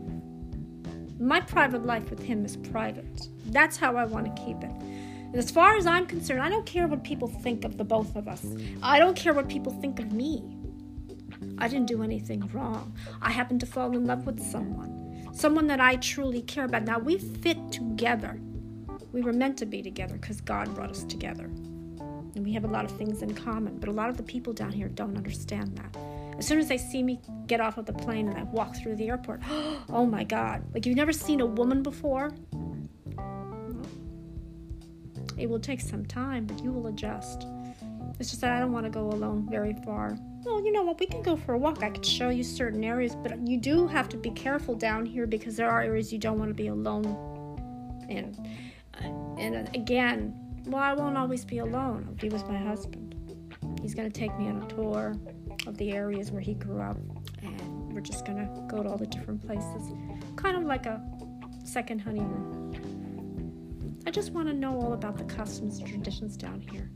my 1.19 1.41
private 1.41 1.85
life 1.85 2.09
with 2.11 2.23
him 2.23 2.45
is 2.45 2.57
private. 2.57 3.29
That's 3.47 3.77
how 3.77 3.97
I 3.97 4.05
want 4.05 4.35
to 4.35 4.43
keep 4.45 4.59
it. 4.59 4.71
And 4.71 5.37
as 5.37 5.51
far 5.51 5.77
as 5.77 5.87
I'm 5.87 6.07
concerned, 6.07 6.43
I 6.43 6.49
don't 6.49 6.67
care 6.67 6.87
what 6.87 7.03
people 7.03 7.27
think 7.27 7.65
of 7.65 7.77
the 7.79 7.85
both 7.85 8.15
of 8.15 8.29
us. 8.29 8.47
I 8.81 9.01
don't 9.01 9.17
care 9.17 9.33
what 9.33 9.49
people 9.49 9.73
think 9.81 9.99
of 9.99 10.13
me. 10.13 10.54
I 11.59 11.69
didn't 11.69 11.87
do 11.87 12.03
anything 12.03 12.49
wrong. 12.53 12.95
I 13.23 13.31
happened 13.31 13.61
to 13.61 13.67
fall 13.67 13.97
in 13.97 14.07
love 14.07 14.27
with 14.27 14.41
someone, 14.41 15.29
someone 15.33 15.67
that 15.69 15.81
I 15.81 15.97
truly 15.97 16.43
care 16.43 16.65
about. 16.65 16.85
Now 16.85 16.99
we 16.99 17.19
fit 17.19 17.59
together. 17.71 18.41
We 19.13 19.23
were 19.23 19.33
meant 19.33 19.57
to 19.59 19.67
be 19.67 19.83
together 19.83 20.15
because 20.15 20.41
God 20.41 20.75
brought 20.75 20.91
us 20.91 21.05
together. 21.05 21.45
And 21.45 22.45
we 22.45 22.53
have 22.53 22.65
a 22.65 22.69
lot 22.69 22.85
of 22.85 22.91
things 22.97 23.23
in 23.23 23.33
common, 23.35 23.79
but 23.79 23.89
a 23.89 23.93
lot 23.93 24.09
of 24.09 24.17
the 24.17 24.23
people 24.23 24.53
down 24.53 24.73
here 24.73 24.89
don't 24.89 25.17
understand 25.17 25.77
that. 25.77 25.97
As 26.37 26.47
soon 26.47 26.59
as 26.59 26.67
they 26.67 26.79
see 26.79 27.03
me 27.03 27.21
get 27.47 27.61
off 27.61 27.79
of 27.79 27.87
the 27.87 27.93
plane 27.93 28.29
and 28.29 28.37
I 28.37 28.43
walk 28.43 28.75
through 28.75 28.97
the 28.97 29.09
airport, 29.09 29.41
oh 29.89 30.05
my 30.05 30.25
God. 30.25 30.65
Like 30.75 30.85
you've 30.85 30.97
never 30.97 31.13
seen 31.13 31.41
a 31.41 31.47
woman 31.47 31.83
before? 31.83 32.33
It 35.37 35.49
will 35.49 35.61
take 35.61 35.81
some 35.81 36.07
time, 36.07 36.47
but 36.47 36.63
you 36.63 36.73
will 36.73 36.87
adjust. 36.89 37.47
It's 38.19 38.31
just 38.31 38.41
that 38.41 38.53
I 38.53 38.61
don't 38.61 38.73
want 38.73 38.85
to 38.85 38.91
go 38.91 39.09
alone 39.09 39.49
very 39.51 39.75
far. 39.85 40.17
Well, 40.45 40.63
you 40.63 40.73
know 40.73 40.83
what? 40.83 41.01
We 41.01 41.07
can 41.07 41.23
go 41.23 41.37
for 41.37 41.55
a 41.55 41.59
walk. 41.59 41.83
I 41.83 41.89
could 41.89 42.05
show 42.05 42.29
you 42.29 42.45
certain 42.45 42.85
areas, 42.85 43.17
but 43.17 43.39
you 43.47 43.57
do 43.57 43.87
have 43.87 44.11
to 44.11 44.19
be 44.19 44.31
careful 44.31 44.75
down 44.75 45.07
here 45.07 45.27
because 45.27 45.57
there 45.57 45.71
are 45.71 45.81
areas 45.81 46.13
you 46.13 46.19
don't 46.19 46.39
want 46.39 46.51
to 46.51 46.55
be 46.55 46.67
alone 46.67 47.07
in. 48.11 48.37
Uh, 49.03 49.41
and 49.41 49.75
again, 49.75 50.35
well, 50.67 50.83
I 50.83 50.93
won't 50.93 51.17
always 51.17 51.47
be 51.47 51.59
alone. 51.59 52.05
I'll 52.07 52.15
be 52.15 52.29
with 52.29 52.47
my 52.47 52.59
husband. 52.59 53.15
He's 53.81 53.95
going 53.95 54.11
to 54.11 54.21
take 54.21 54.39
me 54.39 54.49
on 54.49 54.63
a 54.63 54.67
tour 54.67 55.17
of 55.67 55.79
the 55.79 55.93
areas 55.93 56.31
where 56.31 56.43
he 56.43 56.55
grew 56.55 56.81
up, 56.81 56.99
and 57.43 57.93
we're 57.93 58.03
just 58.03 58.27
going 58.27 58.39
to 58.39 58.67
go 58.69 58.83
to 58.83 58.89
all 58.89 58.99
the 58.99 59.07
different 59.07 59.47
places. 59.47 59.93
Kind 60.37 60.59
of 60.59 60.65
like 60.65 60.85
a 60.85 61.03
second 61.65 62.01
honeymoon. 62.01 64.03
I 64.07 64.11
just 64.11 64.33
want 64.33 64.49
to 64.49 64.55
know 64.55 64.79
all 64.79 64.93
about 64.93 65.17
the 65.17 65.25
customs 65.25 65.79
and 65.79 65.89
traditions 65.89 66.37
down 66.37 66.61
here. 66.61 66.91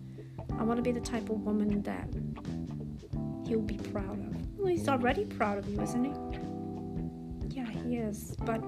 I 0.58 0.64
want 0.64 0.76
to 0.76 0.82
be 0.82 0.92
the 0.92 1.00
type 1.00 1.30
of 1.30 1.40
woman 1.40 1.80
that 1.82 2.08
he'll 3.48 3.62
be 3.62 3.78
proud 3.78 4.20
of. 4.20 4.58
Well, 4.58 4.68
he's 4.68 4.88
already 4.88 5.24
proud 5.24 5.58
of 5.58 5.68
you, 5.68 5.80
isn't 5.80 6.04
he? 6.04 7.56
Yeah, 7.56 7.66
he 7.66 7.96
is. 7.96 8.36
But 8.44 8.62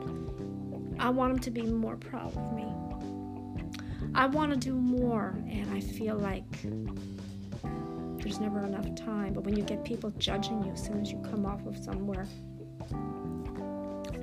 I 0.98 1.10
want 1.10 1.34
him 1.34 1.38
to 1.40 1.50
be 1.50 1.62
more 1.62 1.96
proud 1.96 2.34
of 2.34 2.52
me. 2.54 2.66
I 4.14 4.26
want 4.26 4.50
to 4.52 4.56
do 4.56 4.74
more, 4.74 5.34
and 5.48 5.70
I 5.70 5.80
feel 5.80 6.16
like 6.16 6.44
there's 8.16 8.40
never 8.40 8.64
enough 8.64 8.94
time. 8.94 9.34
But 9.34 9.44
when 9.44 9.56
you 9.56 9.62
get 9.62 9.84
people 9.84 10.10
judging 10.18 10.64
you 10.64 10.72
as 10.72 10.82
soon 10.82 11.00
as 11.00 11.12
you 11.12 11.18
come 11.30 11.44
off 11.44 11.64
of 11.66 11.76
somewhere, 11.76 12.26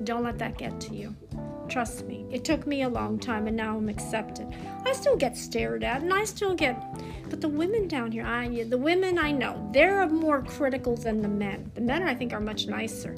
don't 0.03 0.23
let 0.23 0.39
that 0.39 0.57
get 0.57 0.79
to 0.81 0.95
you. 0.95 1.15
Trust 1.69 2.05
me, 2.05 2.25
it 2.31 2.43
took 2.43 2.65
me 2.65 2.83
a 2.83 2.89
long 2.89 3.19
time 3.19 3.47
and 3.47 3.57
now 3.57 3.77
I'm 3.77 3.89
accepted. 3.89 4.47
I 4.85 4.93
still 4.93 5.17
get 5.17 5.35
stared 5.35 5.83
at 5.83 6.01
and 6.01 6.13
I 6.13 6.23
still 6.23 6.55
get 6.55 6.81
but 7.29 7.41
the 7.41 7.47
women 7.47 7.87
down 7.87 8.11
here, 8.11 8.25
I 8.25 8.63
the 8.63 8.77
women 8.77 9.17
I 9.17 9.31
know, 9.31 9.69
they're 9.73 10.07
more 10.07 10.41
critical 10.41 10.95
than 10.95 11.21
the 11.21 11.27
men. 11.27 11.71
The 11.75 11.81
men 11.81 12.03
I 12.03 12.15
think 12.15 12.33
are 12.33 12.39
much 12.39 12.67
nicer. 12.67 13.17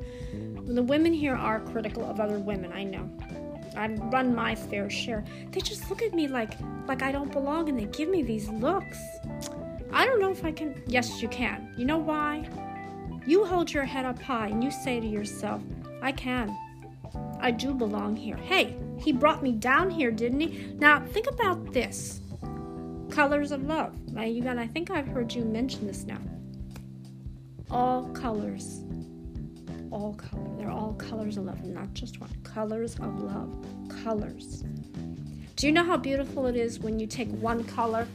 The 0.65 0.83
women 0.83 1.13
here 1.13 1.35
are 1.35 1.59
critical 1.59 2.05
of 2.05 2.19
other 2.19 2.39
women, 2.39 2.71
I 2.71 2.83
know. 2.83 3.09
I 3.75 3.87
run 3.87 4.35
my 4.35 4.55
fair 4.55 4.89
share. 4.89 5.23
They 5.51 5.61
just 5.61 5.89
look 5.89 6.01
at 6.01 6.13
me 6.13 6.27
like 6.27 6.53
like 6.87 7.01
I 7.01 7.11
don't 7.11 7.31
belong 7.31 7.69
and 7.69 7.77
they 7.77 7.85
give 7.85 8.09
me 8.09 8.23
these 8.23 8.49
looks. 8.49 8.99
I 9.91 10.05
don't 10.05 10.19
know 10.19 10.31
if 10.31 10.43
I 10.43 10.51
can 10.51 10.81
Yes, 10.87 11.21
you 11.21 11.27
can. 11.27 11.73
You 11.77 11.85
know 11.85 11.97
why? 11.97 12.47
You 13.25 13.45
hold 13.45 13.71
your 13.71 13.85
head 13.85 14.05
up 14.05 14.21
high 14.21 14.47
and 14.47 14.63
you 14.63 14.71
say 14.71 14.99
to 14.99 15.07
yourself, 15.07 15.61
I 16.01 16.11
can. 16.11 16.55
I 17.39 17.51
do 17.51 17.73
belong 17.73 18.15
here. 18.15 18.37
Hey, 18.37 18.75
he 18.97 19.11
brought 19.11 19.41
me 19.41 19.51
down 19.51 19.89
here, 19.89 20.11
didn't 20.11 20.41
he? 20.41 20.73
Now, 20.77 20.99
think 20.99 21.27
about 21.27 21.73
this 21.73 22.21
colors 23.09 23.51
of 23.51 23.63
love. 23.63 23.95
Now, 24.11 24.23
you 24.23 24.41
got, 24.41 24.57
I 24.57 24.67
think 24.67 24.91
I've 24.91 25.07
heard 25.07 25.33
you 25.33 25.43
mention 25.43 25.87
this 25.87 26.05
now. 26.05 26.19
All 27.69 28.03
colors. 28.13 28.83
All 29.91 30.13
colors. 30.13 30.57
They're 30.57 30.71
all 30.71 30.93
colors 30.93 31.37
of 31.37 31.45
love, 31.45 31.63
not 31.63 31.93
just 31.93 32.19
one. 32.19 32.29
Colors 32.43 32.95
of 32.95 33.21
love. 33.21 33.49
Colors. 34.03 34.63
Do 35.55 35.67
you 35.67 35.73
know 35.73 35.83
how 35.83 35.97
beautiful 35.97 36.45
it 36.45 36.55
is 36.55 36.79
when 36.79 36.99
you 36.99 37.07
take 37.07 37.29
one 37.31 37.63
color 37.63 38.07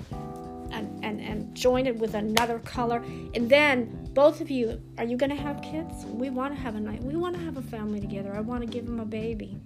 and, 0.70 1.04
and, 1.04 1.20
and 1.20 1.54
join 1.54 1.87
it 1.87 1.96
with 1.96 2.14
another 2.14 2.59
color? 2.61 3.04
And 3.35 3.50
then 3.50 4.09
both 4.14 4.40
of 4.40 4.50
you, 4.50 4.80
are 4.98 5.04
you 5.04 5.16
going 5.16 5.30
to 5.30 5.37
have 5.37 5.61
kids? 5.61 6.07
We 6.07 6.30
want 6.30 6.54
to 6.54 6.61
have 6.61 6.74
a 6.74 6.80
night. 6.80 7.02
We 7.02 7.16
want 7.16 7.35
to 7.37 7.42
have 7.42 7.57
a 7.57 7.62
family 7.62 8.00
together. 8.00 8.35
I 8.35 8.40
want 8.40 8.62
to 8.62 8.66
give 8.66 8.87
him 8.87 9.00
a 9.00 9.04
baby. 9.04 9.59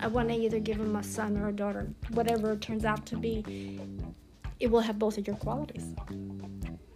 I 0.00 0.06
want 0.06 0.28
to 0.28 0.34
either 0.34 0.60
give 0.60 0.76
him 0.76 0.96
a 0.96 1.02
son 1.02 1.36
or 1.38 1.48
a 1.48 1.52
daughter, 1.52 1.88
whatever 2.10 2.52
it 2.52 2.60
turns 2.60 2.84
out 2.84 3.06
to 3.06 3.16
be. 3.16 3.80
It 4.64 4.70
will 4.70 4.80
have 4.80 4.98
both 4.98 5.18
of 5.18 5.26
your 5.26 5.36
qualities. 5.36 5.94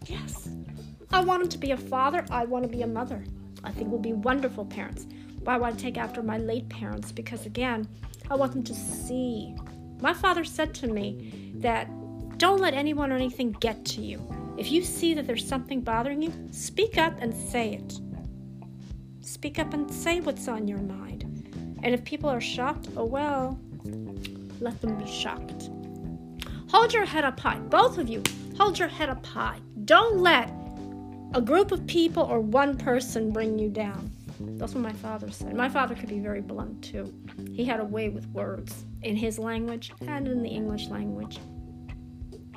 Yes. 0.07 0.48
I 1.12 1.20
want 1.20 1.42
him 1.42 1.48
to 1.50 1.59
be 1.59 1.72
a 1.72 1.76
father. 1.76 2.24
I 2.31 2.46
want 2.46 2.64
to 2.64 2.68
be 2.70 2.81
a 2.81 2.87
mother. 2.87 3.22
I 3.62 3.70
think 3.70 3.90
we'll 3.90 4.00
be 4.00 4.14
wonderful 4.14 4.64
parents. 4.64 5.07
But 5.42 5.50
I 5.52 5.59
want 5.59 5.76
to 5.76 5.85
take 5.85 5.98
after 5.98 6.22
my 6.22 6.38
late 6.38 6.66
parents 6.70 7.12
because, 7.12 7.44
again, 7.44 7.87
I 8.31 8.37
want 8.37 8.52
them 8.52 8.62
to 8.64 8.72
see. 8.72 9.54
My 10.00 10.14
father 10.14 10.44
said 10.44 10.72
to 10.76 10.87
me 10.87 11.52
that 11.57 11.90
don't 12.38 12.59
let 12.59 12.72
anyone 12.72 13.12
or 13.12 13.16
anything 13.16 13.52
get 13.52 13.85
to 13.85 14.00
you. 14.00 14.18
If 14.57 14.72
you 14.72 14.83
see 14.83 15.12
that 15.12 15.26
there's 15.26 15.46
something 15.46 15.83
bothering 15.83 16.22
you, 16.22 16.33
speak 16.50 16.96
up 16.96 17.18
and 17.20 17.35
say 17.35 17.74
it. 17.74 18.00
Speak 19.20 19.59
up 19.59 19.74
and 19.74 19.92
say 19.92 20.20
what's 20.20 20.48
on 20.48 20.66
your 20.66 20.78
mind. 20.78 21.78
And 21.83 21.92
if 21.92 22.02
people 22.02 22.31
are 22.31 22.40
shocked, 22.40 22.88
oh 22.96 23.04
well, 23.04 23.61
let 24.59 24.81
them 24.81 24.96
be 24.96 25.07
shocked. 25.07 25.68
Hold 26.70 26.92
your 26.92 27.07
head 27.07 27.24
up 27.24 27.40
high. 27.40 27.59
Both 27.59 27.98
of 27.98 28.09
you, 28.09 28.22
hold 28.59 28.78
your 28.78 28.88
head 28.88 29.09
up 29.09 29.24
high. 29.24 29.59
Don't 29.85 30.18
let 30.18 30.50
a 31.35 31.40
group 31.40 31.72
of 31.72 31.87
people 31.87 32.22
or 32.24 32.40
one 32.40 32.76
person 32.76 33.31
bring 33.31 33.59
you 33.59 33.70
down. 33.70 34.11
That's 34.40 34.74
what 34.74 34.83
my 34.83 34.92
father 34.92 35.31
said. 35.31 35.54
My 35.54 35.68
father 35.68 35.94
could 35.94 36.09
be 36.09 36.20
very 36.20 36.40
blunt 36.40 36.83
too. 36.83 37.12
He 37.52 37.64
had 37.64 37.81
a 37.81 37.85
way 37.85 38.09
with 38.09 38.26
words 38.28 38.85
in 39.02 39.16
his 39.16 39.38
language 39.38 39.92
and 40.07 40.28
in 40.28 40.42
the 40.42 40.48
English 40.48 40.88
language. 40.88 41.38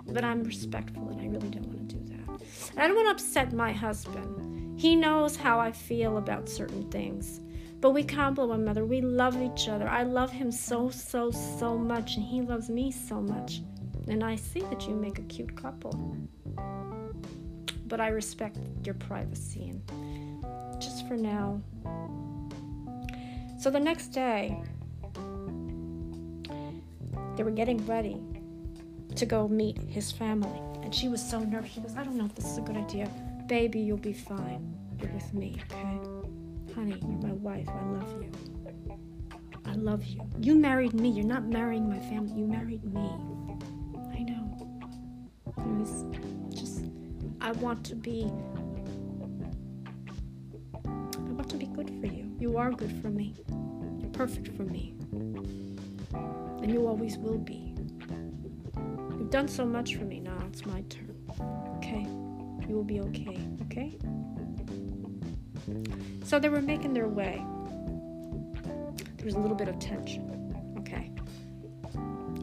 But 0.08 0.24
I'm 0.24 0.44
respectful 0.44 1.10
and 1.10 1.22
I 1.22 1.26
really 1.26 1.50
don't 1.50 1.68
want 1.68 1.90
to 1.90 1.96
do 1.96 2.16
that. 2.16 2.42
I 2.78 2.88
don't 2.88 2.96
want 2.96 3.18
to 3.18 3.24
upset 3.24 3.54
my 3.54 3.72
husband. 3.72 4.80
He 4.80 4.96
knows 4.96 5.36
how 5.36 5.60
I 5.60 5.72
feel 5.72 6.18
about 6.18 6.50
certain 6.50 6.90
things. 6.92 7.40
But 7.80 7.92
we 7.92 8.04
complement 8.04 8.50
one 8.50 8.60
another. 8.62 8.86
We 8.86 9.02
love 9.02 9.42
each 9.42 9.68
other. 9.68 9.88
I 9.88 10.04
love 10.04 10.32
him 10.32 10.52
so, 10.52 10.90
so, 10.90 11.32
so 11.32 11.78
much, 11.78 12.16
and 12.16 12.24
he 12.24 12.42
loves 12.42 12.70
me 12.70 12.92
so 12.92 13.22
much. 13.22 13.62
And 14.12 14.26
I 14.26 14.36
see 14.36 14.60
that 14.60 14.88
you 14.90 14.94
make 14.94 15.20
a 15.20 15.24
cute 15.24 15.56
couple. 15.56 16.18
But 17.88 18.02
I 18.02 18.10
respect 18.10 18.58
your 18.84 18.96
privacy, 18.96 19.70
and 19.70 19.82
just 20.82 21.08
for 21.08 21.16
now. 21.16 21.62
So 23.58 23.70
the 23.70 23.80
next 23.80 24.08
day, 24.08 24.62
they 27.38 27.44
were 27.44 27.52
getting 27.52 27.86
ready 27.86 28.22
to 29.16 29.26
go 29.26 29.48
meet 29.48 29.78
his 29.78 30.12
family. 30.12 30.60
And 30.84 30.94
she 30.94 31.08
was 31.08 31.22
so 31.22 31.40
nervous. 31.40 31.72
She 31.72 31.80
goes, 31.80 31.96
I 31.96 32.04
don't 32.04 32.18
know 32.18 32.26
if 32.26 32.36
this 32.36 32.46
is 32.46 32.58
a 32.58 32.62
good 32.62 32.76
idea. 32.76 33.10
Baby, 33.48 33.80
you'll 33.80 33.98
be 33.98 34.14
fine. 34.14 34.76
You're 35.00 35.12
with 35.12 35.34
me, 35.34 35.58
okay? 35.72 36.00
Honey, 36.76 36.98
you're 37.02 37.22
my 37.22 37.34
wife. 37.34 37.70
I 37.70 37.86
love 37.86 38.22
you. 38.22 38.32
I 39.66 39.74
love 39.76 40.04
you. 40.06 40.22
You 40.40 40.56
married 40.56 40.94
me. 40.94 41.10
You're 41.10 41.26
not 41.26 41.46
marrying 41.46 41.88
my 41.88 42.00
family. 42.00 42.34
You 42.40 42.46
married 42.46 42.84
me. 42.84 43.10
It 46.50 46.56
just, 46.56 46.84
I 47.40 47.52
want 47.54 47.86
to 47.86 47.96
be, 47.96 48.32
I 50.86 51.32
want 51.32 51.50
to 51.50 51.58
be 51.58 51.68
good 51.68 51.90
for 52.00 52.08
you. 52.08 52.30
You 52.40 52.58
are 52.58 52.72
good 52.72 53.02
for 53.02 53.10
me. 53.10 53.36
You're 54.00 54.12
perfect 54.12 54.56
for 54.56 54.64
me. 54.64 54.96
And 56.14 56.72
you 56.72 56.88
always 56.88 57.18
will 57.18 57.38
be 57.38 57.72
You've 59.22 59.30
done 59.30 59.48
so 59.48 59.66
much 59.66 59.96
for 59.96 60.04
me. 60.04 60.20
Now 60.20 60.38
it's 60.48 60.66
my 60.66 60.82
turn. 60.90 61.16
Okay? 61.78 62.08
You 62.68 62.76
will 62.76 62.84
be 62.84 63.00
okay. 63.02 63.38
Okay? 63.62 63.98
So 66.24 66.40
they 66.40 66.50
were 66.50 66.62
making 66.62 66.94
their 66.94 67.08
way. 67.08 67.46
There 69.18 69.26
was 69.26 69.36
a 69.36 69.40
little 69.40 69.56
bit 69.56 69.68
of 69.68 69.78
tension. 69.78 70.41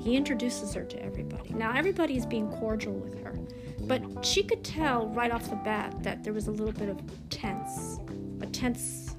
He 0.09 0.17
introduces 0.17 0.73
her 0.73 0.85
to 0.85 1.05
everybody. 1.05 1.53
Now, 1.53 1.77
everybody 1.77 2.17
is 2.17 2.25
being 2.25 2.49
cordial 2.49 2.95
with 2.95 3.23
her, 3.23 3.39
but 3.83 4.25
she 4.25 4.43
could 4.43 4.65
tell 4.65 5.09
right 5.09 5.31
off 5.31 5.51
the 5.51 5.57
bat 5.57 6.03
that 6.03 6.25
there 6.25 6.33
was 6.33 6.49
a 6.49 6.51
little 6.51 6.73
bit 6.73 6.89
of 6.89 6.99
tense, 7.29 7.99
a 8.41 8.47
tense, 8.47 9.17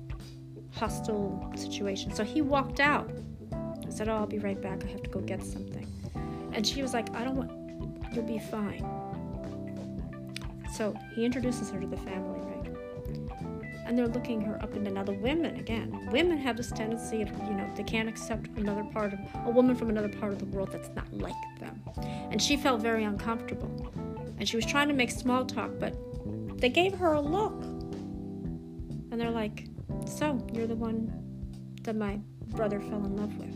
hostile 0.72 1.54
situation. 1.56 2.12
So 2.12 2.24
he 2.24 2.42
walked 2.42 2.80
out. 2.80 3.08
He 3.86 3.92
said, 3.92 4.10
Oh, 4.10 4.16
I'll 4.16 4.26
be 4.26 4.40
right 4.40 4.60
back. 4.60 4.84
I 4.84 4.88
have 4.88 5.04
to 5.04 5.12
go 5.12 5.20
get 5.20 5.44
something. 5.44 5.86
And 6.54 6.66
she 6.66 6.82
was 6.82 6.92
like, 6.92 7.16
I 7.16 7.24
don't 7.24 7.36
want, 7.36 7.52
You'll 8.12 8.26
be 8.26 8.40
fine. 8.40 8.84
So 10.74 10.96
he 11.14 11.24
introduces 11.24 11.70
her 11.70 11.80
to 11.80 11.86
the 11.86 11.98
family, 11.98 12.40
right? 12.40 12.59
And 13.90 13.98
they're 13.98 14.08
looking 14.08 14.40
her 14.42 14.62
up 14.62 14.76
and 14.76 14.86
the 14.86 15.14
women, 15.14 15.56
again, 15.56 16.10
women 16.12 16.38
have 16.38 16.56
this 16.56 16.70
tendency 16.70 17.24
of, 17.24 17.30
you 17.30 17.56
know, 17.56 17.68
they 17.76 17.82
can't 17.82 18.08
accept 18.08 18.48
another 18.56 18.84
part 18.84 19.14
of 19.14 19.20
a 19.48 19.50
woman 19.50 19.76
from 19.76 19.90
another 19.90 20.10
part 20.10 20.32
of 20.32 20.38
the 20.38 20.46
world 20.46 20.72
that's 20.72 20.92
not 20.96 21.12
like 21.12 21.34
them. 21.60 21.82
And 22.30 22.40
she 22.40 22.56
felt 22.56 22.82
very 22.82 23.04
uncomfortable. 23.04 23.92
And 24.38 24.48
she 24.48 24.56
was 24.56 24.68
trying 24.68 24.90
to 24.90 24.94
make 24.94 25.10
small 25.10 25.44
talk, 25.44 25.72
but 25.80 25.96
they 26.60 26.70
gave 26.70 26.94
her 27.00 27.14
a 27.14 27.20
look. 27.20 27.64
And 29.12 29.20
they're 29.20 29.32
like, 29.32 29.66
So, 30.06 30.46
you're 30.54 30.68
the 30.68 30.76
one 30.76 31.12
that 31.82 31.96
my 31.96 32.20
brother 32.50 32.80
fell 32.80 33.04
in 33.04 33.18
love 33.18 33.36
with. 33.38 33.56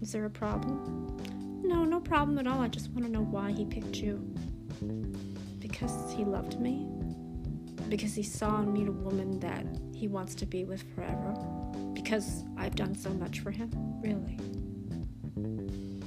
Is 0.00 0.12
there 0.12 0.26
a 0.26 0.30
problem? 0.30 1.18
No, 1.64 1.84
no 1.84 1.98
problem 1.98 2.38
at 2.38 2.46
all. 2.46 2.60
I 2.60 2.68
just 2.68 2.90
want 2.90 3.04
to 3.04 3.10
know 3.10 3.24
why 3.24 3.50
he 3.50 3.64
picked 3.64 3.96
you. 3.96 4.22
Because 5.72 6.12
he 6.12 6.24
loved 6.24 6.60
me? 6.60 6.86
Because 7.88 8.14
he 8.14 8.22
saw 8.22 8.60
in 8.60 8.72
me 8.72 8.86
a 8.86 8.92
woman 8.92 9.40
that 9.40 9.64
he 9.94 10.06
wants 10.06 10.34
to 10.36 10.46
be 10.46 10.64
with 10.64 10.84
forever? 10.94 11.34
Because 11.94 12.44
I've 12.58 12.76
done 12.76 12.94
so 12.94 13.10
much 13.10 13.40
for 13.40 13.50
him? 13.50 13.70
Really? 14.02 14.36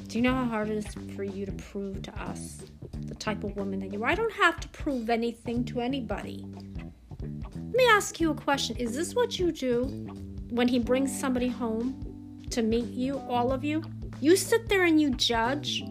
Do 0.07 0.17
you 0.17 0.21
know 0.21 0.35
how 0.35 0.45
hard 0.45 0.69
it 0.69 0.77
is 0.77 1.15
for 1.15 1.23
you 1.23 1.47
to 1.47 1.51
prove 1.51 2.03
to 2.03 2.21
us 2.21 2.61
the 3.07 3.15
type 3.15 3.43
of 3.43 3.55
woman 3.55 3.79
that 3.79 3.91
you 3.91 4.03
are? 4.03 4.07
I 4.07 4.15
don't 4.15 4.31
have 4.33 4.59
to 4.59 4.67
prove 4.69 5.09
anything 5.09 5.65
to 5.65 5.81
anybody. 5.81 6.45
Let 7.19 7.75
me 7.75 7.87
ask 7.87 8.19
you 8.19 8.29
a 8.31 8.35
question. 8.35 8.77
Is 8.77 8.95
this 8.95 9.15
what 9.15 9.39
you 9.39 9.51
do 9.51 9.85
when 10.51 10.67
he 10.67 10.77
brings 10.77 11.17
somebody 11.19 11.47
home 11.47 12.45
to 12.51 12.61
meet 12.61 12.91
you, 12.91 13.17
all 13.27 13.51
of 13.51 13.63
you? 13.63 13.83
You 14.21 14.35
sit 14.35 14.69
there 14.69 14.85
and 14.85 15.01
you 15.01 15.09
judge 15.09 15.83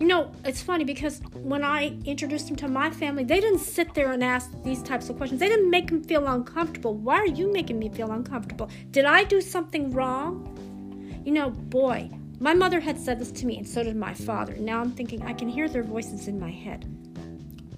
you 0.00 0.06
know, 0.06 0.32
it's 0.46 0.62
funny 0.62 0.84
because 0.84 1.20
when 1.34 1.62
I 1.62 1.94
introduced 2.06 2.48
him 2.48 2.56
to 2.56 2.68
my 2.68 2.90
family, 2.90 3.22
they 3.22 3.38
didn't 3.38 3.58
sit 3.58 3.92
there 3.92 4.12
and 4.12 4.24
ask 4.24 4.50
these 4.64 4.82
types 4.82 5.10
of 5.10 5.18
questions. 5.18 5.38
They 5.38 5.48
didn't 5.48 5.68
make 5.68 5.90
him 5.90 6.02
feel 6.02 6.26
uncomfortable. 6.26 6.94
Why 6.94 7.16
are 7.16 7.26
you 7.26 7.52
making 7.52 7.78
me 7.78 7.90
feel 7.90 8.10
uncomfortable? 8.10 8.70
Did 8.92 9.04
I 9.04 9.24
do 9.24 9.42
something 9.42 9.90
wrong? 9.90 11.22
You 11.26 11.32
know, 11.32 11.50
boy, 11.50 12.10
my 12.38 12.54
mother 12.54 12.80
had 12.80 12.98
said 12.98 13.18
this 13.18 13.30
to 13.32 13.46
me, 13.46 13.58
and 13.58 13.68
so 13.68 13.82
did 13.82 13.94
my 13.94 14.14
father. 14.14 14.56
Now 14.56 14.80
I'm 14.80 14.90
thinking 14.90 15.20
I 15.22 15.34
can 15.34 15.50
hear 15.50 15.68
their 15.68 15.82
voices 15.82 16.28
in 16.28 16.40
my 16.40 16.50
head. 16.50 16.86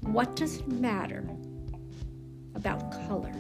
What 0.03 0.37
does 0.37 0.59
it 0.59 0.69
matter 0.69 1.29
about 2.55 2.93
color? 3.09 3.33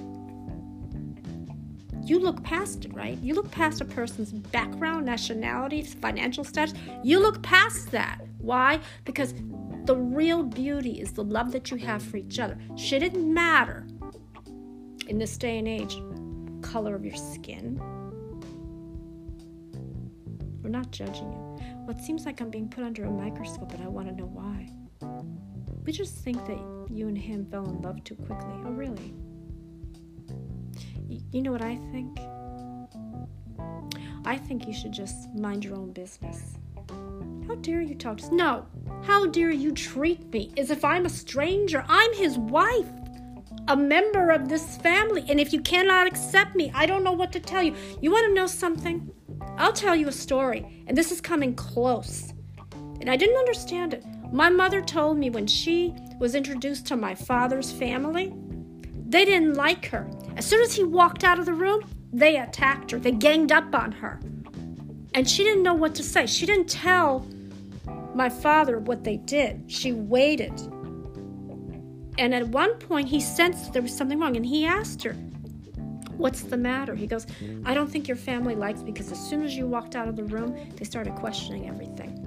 You 2.04 2.18
look 2.18 2.42
past 2.42 2.84
it, 2.84 2.92
right? 2.92 3.16
You 3.22 3.34
look 3.34 3.48
past 3.52 3.80
a 3.80 3.84
person's 3.84 4.32
background, 4.32 5.06
nationality, 5.06 5.82
financial 5.82 6.42
status. 6.42 6.74
You 7.04 7.20
look 7.20 7.40
past 7.44 7.92
that. 7.92 8.20
Why? 8.42 8.80
Because 9.04 9.34
the 9.84 9.96
real 9.96 10.42
beauty 10.42 11.00
is 11.00 11.12
the 11.12 11.24
love 11.24 11.52
that 11.52 11.70
you 11.70 11.76
have 11.78 12.02
for 12.02 12.18
each 12.18 12.38
other. 12.38 12.58
Should 12.76 13.02
it 13.02 13.16
matter 13.16 13.86
in 15.06 15.18
this 15.18 15.38
day 15.38 15.58
and 15.58 15.66
age, 15.68 15.96
color 16.60 16.94
of 16.94 17.04
your 17.04 17.16
skin? 17.16 17.80
We're 20.62 20.70
not 20.70 20.90
judging 20.90 21.32
you. 21.32 21.58
Well, 21.86 21.96
it 21.96 22.04
seems 22.04 22.26
like 22.26 22.40
I'm 22.40 22.50
being 22.50 22.68
put 22.68 22.84
under 22.84 23.04
a 23.04 23.10
microscope, 23.10 23.72
and 23.72 23.82
I 23.82 23.88
want 23.88 24.08
to 24.08 24.14
know 24.14 24.26
why. 24.26 24.68
We 25.84 25.92
just 25.92 26.16
think 26.18 26.44
that 26.46 26.58
you 26.90 27.08
and 27.08 27.18
him 27.18 27.46
fell 27.46 27.68
in 27.68 27.80
love 27.82 28.04
too 28.04 28.14
quickly. 28.14 28.54
Oh, 28.64 28.70
really? 28.70 29.14
You 31.32 31.42
know 31.42 31.50
what 31.50 31.62
I 31.62 31.76
think? 31.90 32.18
I 34.24 34.36
think 34.36 34.66
you 34.66 34.72
should 34.72 34.92
just 34.92 35.28
mind 35.34 35.64
your 35.64 35.76
own 35.76 35.92
business. 35.92 36.54
How 37.52 37.58
dare 37.58 37.82
you 37.82 37.94
talk 37.94 38.16
to? 38.16 38.34
No. 38.34 38.66
How 39.02 39.26
dare 39.26 39.50
you 39.50 39.72
treat 39.72 40.32
me 40.32 40.54
as 40.56 40.70
if 40.70 40.86
I'm 40.86 41.04
a 41.04 41.10
stranger? 41.10 41.84
I'm 41.86 42.14
his 42.14 42.38
wife, 42.38 42.88
a 43.68 43.76
member 43.76 44.30
of 44.30 44.48
this 44.48 44.78
family. 44.78 45.22
And 45.28 45.38
if 45.38 45.52
you 45.52 45.60
cannot 45.60 46.06
accept 46.06 46.56
me, 46.56 46.72
I 46.74 46.86
don't 46.86 47.04
know 47.04 47.12
what 47.12 47.30
to 47.32 47.40
tell 47.40 47.62
you. 47.62 47.74
You 48.00 48.10
want 48.10 48.26
to 48.26 48.32
know 48.32 48.46
something? 48.46 49.12
I'll 49.58 49.74
tell 49.74 49.94
you 49.94 50.08
a 50.08 50.12
story, 50.12 50.82
and 50.86 50.96
this 50.96 51.12
is 51.12 51.20
coming 51.20 51.54
close. 51.54 52.32
And 53.02 53.10
I 53.10 53.16
didn't 53.16 53.36
understand 53.36 53.92
it. 53.92 54.02
My 54.32 54.48
mother 54.48 54.80
told 54.80 55.18
me 55.18 55.28
when 55.28 55.46
she 55.46 55.94
was 56.18 56.34
introduced 56.34 56.86
to 56.86 56.96
my 56.96 57.14
father's 57.14 57.70
family, 57.70 58.32
they 59.08 59.26
didn't 59.26 59.56
like 59.56 59.84
her. 59.88 60.08
As 60.38 60.46
soon 60.46 60.62
as 60.62 60.72
he 60.72 60.84
walked 60.84 61.22
out 61.22 61.38
of 61.38 61.44
the 61.44 61.52
room, 61.52 61.82
they 62.14 62.38
attacked 62.38 62.92
her, 62.92 62.98
they 62.98 63.12
ganged 63.12 63.52
up 63.52 63.74
on 63.74 63.92
her. 63.92 64.20
And 65.12 65.28
she 65.28 65.44
didn't 65.44 65.62
know 65.62 65.74
what 65.74 65.94
to 65.96 66.02
say. 66.02 66.24
She 66.24 66.46
didn't 66.46 66.70
tell 66.70 67.28
my 68.14 68.28
father 68.28 68.78
what 68.78 69.04
they 69.04 69.16
did. 69.16 69.70
She 69.70 69.92
waited. 69.92 70.52
And 72.18 72.34
at 72.34 72.48
one 72.48 72.74
point, 72.74 73.08
he 73.08 73.20
sensed 73.20 73.72
there 73.72 73.82
was 73.82 73.96
something 73.96 74.18
wrong 74.18 74.36
and 74.36 74.44
he 74.44 74.66
asked 74.66 75.02
her, 75.02 75.14
What's 76.16 76.42
the 76.42 76.56
matter? 76.56 76.94
He 76.94 77.06
goes, 77.06 77.26
I 77.64 77.74
don't 77.74 77.90
think 77.90 78.06
your 78.06 78.16
family 78.16 78.54
likes 78.54 78.80
me 78.82 78.92
because 78.92 79.10
as 79.10 79.18
soon 79.18 79.42
as 79.42 79.56
you 79.56 79.66
walked 79.66 79.96
out 79.96 80.08
of 80.08 80.14
the 80.14 80.24
room, 80.24 80.56
they 80.76 80.84
started 80.84 81.14
questioning 81.16 81.68
everything. 81.68 82.22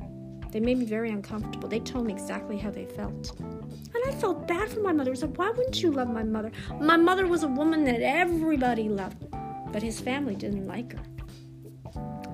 They 0.52 0.60
made 0.60 0.80
me 0.80 0.86
very 0.86 1.12
uncomfortable. 1.12 1.70
They 1.70 1.80
told 1.80 2.08
me 2.08 2.14
exactly 2.14 2.58
how 2.58 2.72
they 2.72 2.86
felt. 2.86 3.38
And 3.40 4.04
I 4.08 4.12
felt 4.12 4.48
bad 4.48 4.70
for 4.70 4.80
my 4.82 4.92
mother. 4.92 5.12
I 5.12 5.16
said, 5.16 5.38
Why 5.38 5.50
wouldn't 5.52 5.82
you 5.82 5.92
love 5.92 6.10
my 6.10 6.24
mother? 6.24 6.52
My 6.80 6.98
mother 6.98 7.28
was 7.28 7.44
a 7.44 7.48
woman 7.48 7.84
that 7.86 8.02
everybody 8.02 8.90
loved, 8.90 9.30
but 9.72 9.84
his 9.84 10.00
family 10.00 10.36
didn't 10.36 10.66
like 10.66 10.94
her. 10.94 11.04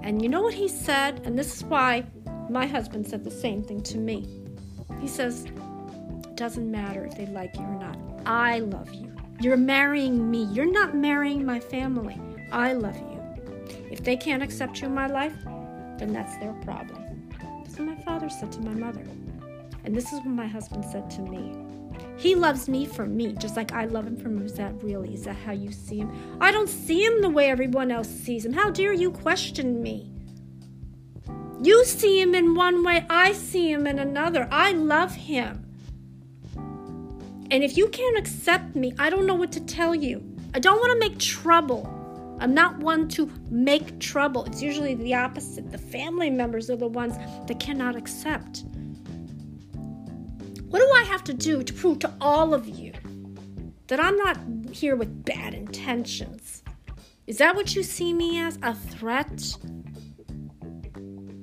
And 0.03 0.21
you 0.21 0.29
know 0.29 0.41
what 0.41 0.53
he 0.53 0.67
said? 0.67 1.21
And 1.25 1.37
this 1.37 1.57
is 1.57 1.63
why 1.63 2.05
my 2.51 2.67
husband 2.67 3.07
said 3.07 3.23
the 3.23 3.31
same 3.31 3.63
thing 3.63 3.81
to 3.81 3.97
me. 3.97 4.27
He 4.99 5.07
says, 5.07 5.45
It 5.45 6.35
doesn't 6.35 6.69
matter 6.69 7.05
if 7.05 7.15
they 7.15 7.25
like 7.27 7.55
you 7.55 7.63
or 7.63 7.79
not. 7.79 7.97
I 8.25 8.59
love 8.59 8.93
you. 8.93 9.11
You're 9.39 9.57
marrying 9.57 10.29
me. 10.29 10.43
You're 10.51 10.71
not 10.71 10.93
marrying 10.93 11.45
my 11.45 11.59
family. 11.59 12.19
I 12.51 12.73
love 12.73 12.97
you. 12.97 13.21
If 13.89 14.03
they 14.03 14.17
can't 14.17 14.43
accept 14.43 14.81
you 14.81 14.87
in 14.87 14.93
my 14.93 15.07
life, 15.07 15.35
then 15.97 16.11
that's 16.11 16.35
their 16.37 16.53
problem. 16.61 17.29
That's 17.63 17.79
what 17.79 17.87
my 17.87 17.95
father 18.03 18.29
said 18.29 18.51
to 18.51 18.59
my 18.61 18.73
mother. 18.73 19.05
And 19.85 19.95
this 19.95 20.11
is 20.11 20.19
what 20.19 20.27
my 20.27 20.47
husband 20.47 20.83
said 20.85 21.09
to 21.11 21.21
me. 21.21 21.55
He 22.17 22.35
loves 22.35 22.67
me 22.67 22.85
for 22.85 23.05
me, 23.05 23.33
just 23.33 23.55
like 23.55 23.71
I 23.71 23.85
love 23.85 24.05
him 24.05 24.17
for 24.17 24.27
me. 24.27 24.45
Is 24.45 24.53
that 24.55 24.73
really? 24.83 25.13
Is 25.13 25.23
that 25.23 25.37
how 25.37 25.53
you 25.53 25.71
see 25.71 25.99
him? 25.99 26.37
I 26.41 26.51
don't 26.51 26.69
see 26.69 27.03
him 27.03 27.21
the 27.21 27.29
way 27.29 27.49
everyone 27.49 27.91
else 27.91 28.09
sees 28.09 28.45
him. 28.45 28.53
How 28.53 28.69
dare 28.69 28.93
you 28.93 29.09
question 29.09 29.81
me? 29.81 30.10
You 31.63 31.85
see 31.85 32.19
him 32.19 32.33
in 32.33 32.55
one 32.55 32.83
way, 32.83 33.05
I 33.07 33.33
see 33.33 33.71
him 33.71 33.85
in 33.85 33.99
another. 33.99 34.47
I 34.51 34.71
love 34.71 35.13
him. 35.13 35.63
And 37.51 37.63
if 37.63 37.77
you 37.77 37.87
can't 37.89 38.17
accept 38.17 38.75
me, 38.75 38.93
I 38.97 39.11
don't 39.11 39.27
know 39.27 39.35
what 39.35 39.51
to 39.51 39.59
tell 39.59 39.93
you. 39.93 40.23
I 40.55 40.59
don't 40.59 40.79
want 40.79 40.93
to 40.93 40.99
make 40.99 41.19
trouble. 41.19 41.87
I'm 42.39 42.55
not 42.55 42.79
one 42.79 43.07
to 43.09 43.29
make 43.51 43.99
trouble. 43.99 44.45
It's 44.45 44.63
usually 44.63 44.95
the 44.95 45.13
opposite. 45.13 45.71
The 45.71 45.77
family 45.77 46.31
members 46.31 46.71
are 46.71 46.75
the 46.75 46.87
ones 46.87 47.15
that 47.45 47.59
cannot 47.59 47.95
accept. 47.95 48.63
What 50.69 50.79
do 50.79 50.89
I 50.95 51.03
have 51.03 51.23
to 51.25 51.33
do 51.33 51.61
to 51.61 51.73
prove 51.73 51.99
to 51.99 52.11
all 52.19 52.55
of 52.55 52.67
you 52.67 52.93
that 53.87 53.99
I'm 53.99 54.17
not 54.17 54.37
here 54.71 54.95
with 54.95 55.25
bad 55.25 55.53
intentions? 55.53 56.63
Is 57.27 57.37
that 57.37 57.55
what 57.55 57.75
you 57.75 57.83
see 57.83 58.13
me 58.13 58.39
as? 58.39 58.57
A 58.63 58.73
threat? 58.73 59.57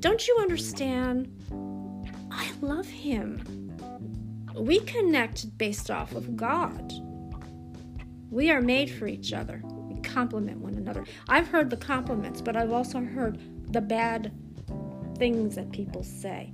Don't 0.00 0.28
you 0.28 0.36
understand? 0.40 1.28
I 2.30 2.50
love 2.60 2.86
him. 2.86 3.74
We 4.54 4.80
connect 4.80 5.56
based 5.58 5.90
off 5.90 6.12
of 6.12 6.36
God. 6.36 6.92
We 8.30 8.50
are 8.50 8.60
made 8.60 8.90
for 8.90 9.06
each 9.06 9.32
other. 9.32 9.62
We 9.64 10.00
complement 10.00 10.58
one 10.58 10.74
another. 10.74 11.04
I've 11.28 11.48
heard 11.48 11.70
the 11.70 11.76
compliments, 11.76 12.40
but 12.40 12.56
I've 12.56 12.72
also 12.72 13.00
heard 13.00 13.40
the 13.72 13.80
bad 13.80 14.32
things 15.16 15.56
that 15.56 15.72
people 15.72 16.04
say. 16.04 16.52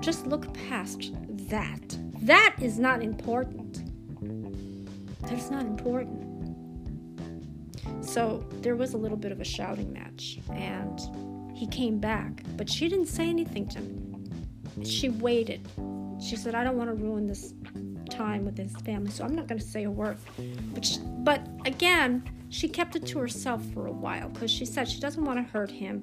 Just 0.00 0.26
look 0.26 0.52
past 0.68 1.12
that. 1.48 1.96
That 2.22 2.56
is 2.60 2.78
not 2.78 3.02
important. 3.02 3.84
That's 5.22 5.50
not 5.50 5.64
important. 5.64 6.26
So 8.04 8.44
there 8.60 8.76
was 8.76 8.94
a 8.94 8.98
little 8.98 9.16
bit 9.16 9.32
of 9.32 9.40
a 9.40 9.44
shouting 9.44 9.92
match, 9.92 10.38
and 10.52 11.00
he 11.60 11.66
came 11.66 11.98
back, 11.98 12.42
but 12.56 12.70
she 12.70 12.88
didn't 12.88 13.08
say 13.08 13.28
anything 13.28 13.68
to 13.68 13.80
me. 13.80 14.82
She 14.82 15.10
waited. 15.10 15.60
She 16.18 16.34
said, 16.34 16.54
I 16.54 16.64
don't 16.64 16.78
want 16.78 16.88
to 16.88 16.94
ruin 16.94 17.26
this 17.26 17.52
time 18.08 18.46
with 18.46 18.56
his 18.56 18.74
family, 18.76 19.10
so 19.10 19.24
I'm 19.24 19.34
not 19.34 19.46
going 19.46 19.58
to 19.58 19.66
say 19.66 19.84
a 19.84 19.90
word. 19.90 20.16
But, 20.72 20.86
she, 20.86 21.00
but 21.18 21.46
again, 21.66 22.24
she 22.48 22.66
kept 22.66 22.96
it 22.96 23.04
to 23.08 23.18
herself 23.18 23.62
for 23.74 23.88
a 23.88 23.92
while 23.92 24.30
because 24.30 24.50
she 24.50 24.64
said 24.64 24.88
she 24.88 25.00
doesn't 25.00 25.22
want 25.22 25.36
to 25.38 25.52
hurt 25.52 25.70
him. 25.70 26.02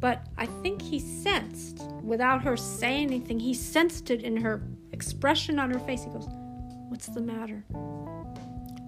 But 0.00 0.26
I 0.38 0.46
think 0.46 0.82
he 0.82 0.98
sensed, 0.98 1.82
without 2.02 2.42
her 2.42 2.56
saying 2.56 3.06
anything, 3.06 3.38
he 3.38 3.54
sensed 3.54 4.10
it 4.10 4.24
in 4.24 4.36
her 4.38 4.60
expression 4.90 5.60
on 5.60 5.70
her 5.70 5.78
face. 5.78 6.02
He 6.02 6.10
goes, 6.10 6.26
What's 6.88 7.06
the 7.06 7.20
matter? 7.20 7.64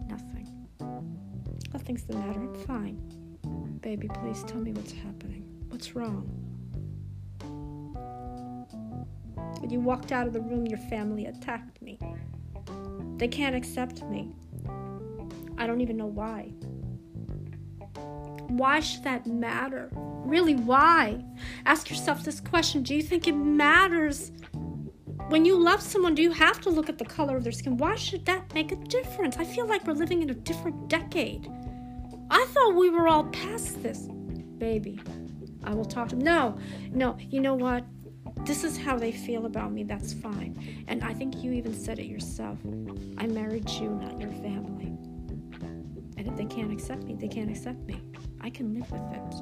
Nothing. 0.08 0.48
Nothing's 1.72 2.02
the 2.02 2.16
matter. 2.16 2.40
I'm 2.40 2.54
fine. 2.66 3.78
Baby, 3.82 4.08
please 4.08 4.42
tell 4.42 4.60
me 4.60 4.72
what's 4.72 4.90
happening. 4.90 5.47
What's 5.68 5.94
wrong? 5.94 6.28
When 9.60 9.70
you 9.70 9.80
walked 9.80 10.12
out 10.12 10.26
of 10.26 10.32
the 10.32 10.40
room, 10.40 10.66
your 10.66 10.78
family 10.78 11.26
attacked 11.26 11.80
me. 11.82 11.98
They 13.16 13.28
can't 13.28 13.54
accept 13.54 14.02
me. 14.04 14.34
I 15.58 15.66
don't 15.66 15.80
even 15.80 15.96
know 15.96 16.06
why. 16.06 16.52
Why 18.48 18.80
should 18.80 19.04
that 19.04 19.26
matter? 19.26 19.90
Really, 19.92 20.54
why? 20.54 21.24
Ask 21.66 21.90
yourself 21.90 22.24
this 22.24 22.40
question 22.40 22.82
Do 22.82 22.94
you 22.94 23.02
think 23.02 23.28
it 23.28 23.32
matters? 23.32 24.32
When 25.28 25.44
you 25.44 25.62
love 25.62 25.82
someone, 25.82 26.14
do 26.14 26.22
you 26.22 26.30
have 26.30 26.60
to 26.62 26.70
look 26.70 26.88
at 26.88 26.96
the 26.96 27.04
color 27.04 27.36
of 27.36 27.44
their 27.44 27.52
skin? 27.52 27.76
Why 27.76 27.96
should 27.96 28.24
that 28.24 28.54
make 28.54 28.72
a 28.72 28.76
difference? 28.76 29.36
I 29.36 29.44
feel 29.44 29.66
like 29.66 29.86
we're 29.86 29.92
living 29.92 30.22
in 30.22 30.30
a 30.30 30.34
different 30.34 30.88
decade. 30.88 31.50
I 32.30 32.46
thought 32.52 32.74
we 32.74 32.88
were 32.88 33.08
all 33.08 33.24
past 33.24 33.82
this. 33.82 34.08
Baby, 34.58 35.00
I 35.68 35.74
will 35.74 35.84
talk 35.84 36.08
to 36.08 36.16
him. 36.16 36.22
No, 36.22 36.58
no, 36.90 37.16
you 37.18 37.40
know 37.40 37.54
what? 37.54 37.84
this 38.44 38.64
is 38.64 38.78
how 38.78 38.96
they 38.96 39.12
feel 39.12 39.46
about 39.46 39.72
me, 39.72 39.82
that's 39.82 40.12
fine. 40.12 40.84
And 40.88 41.02
I 41.04 41.12
think 41.12 41.42
you 41.42 41.52
even 41.52 41.74
said 41.74 41.98
it 41.98 42.06
yourself. 42.06 42.58
I 43.18 43.26
married 43.26 43.68
you, 43.68 43.90
not 43.90 44.18
your 44.20 44.30
family. 44.30 44.86
And 46.16 46.26
if 46.26 46.36
they 46.36 46.46
can't 46.46 46.72
accept 46.72 47.04
me, 47.04 47.14
they 47.14 47.28
can't 47.28 47.50
accept 47.50 47.80
me. 47.86 48.00
I 48.40 48.50
can 48.50 48.74
live 48.74 48.90
with 48.90 49.02
it. 49.12 49.34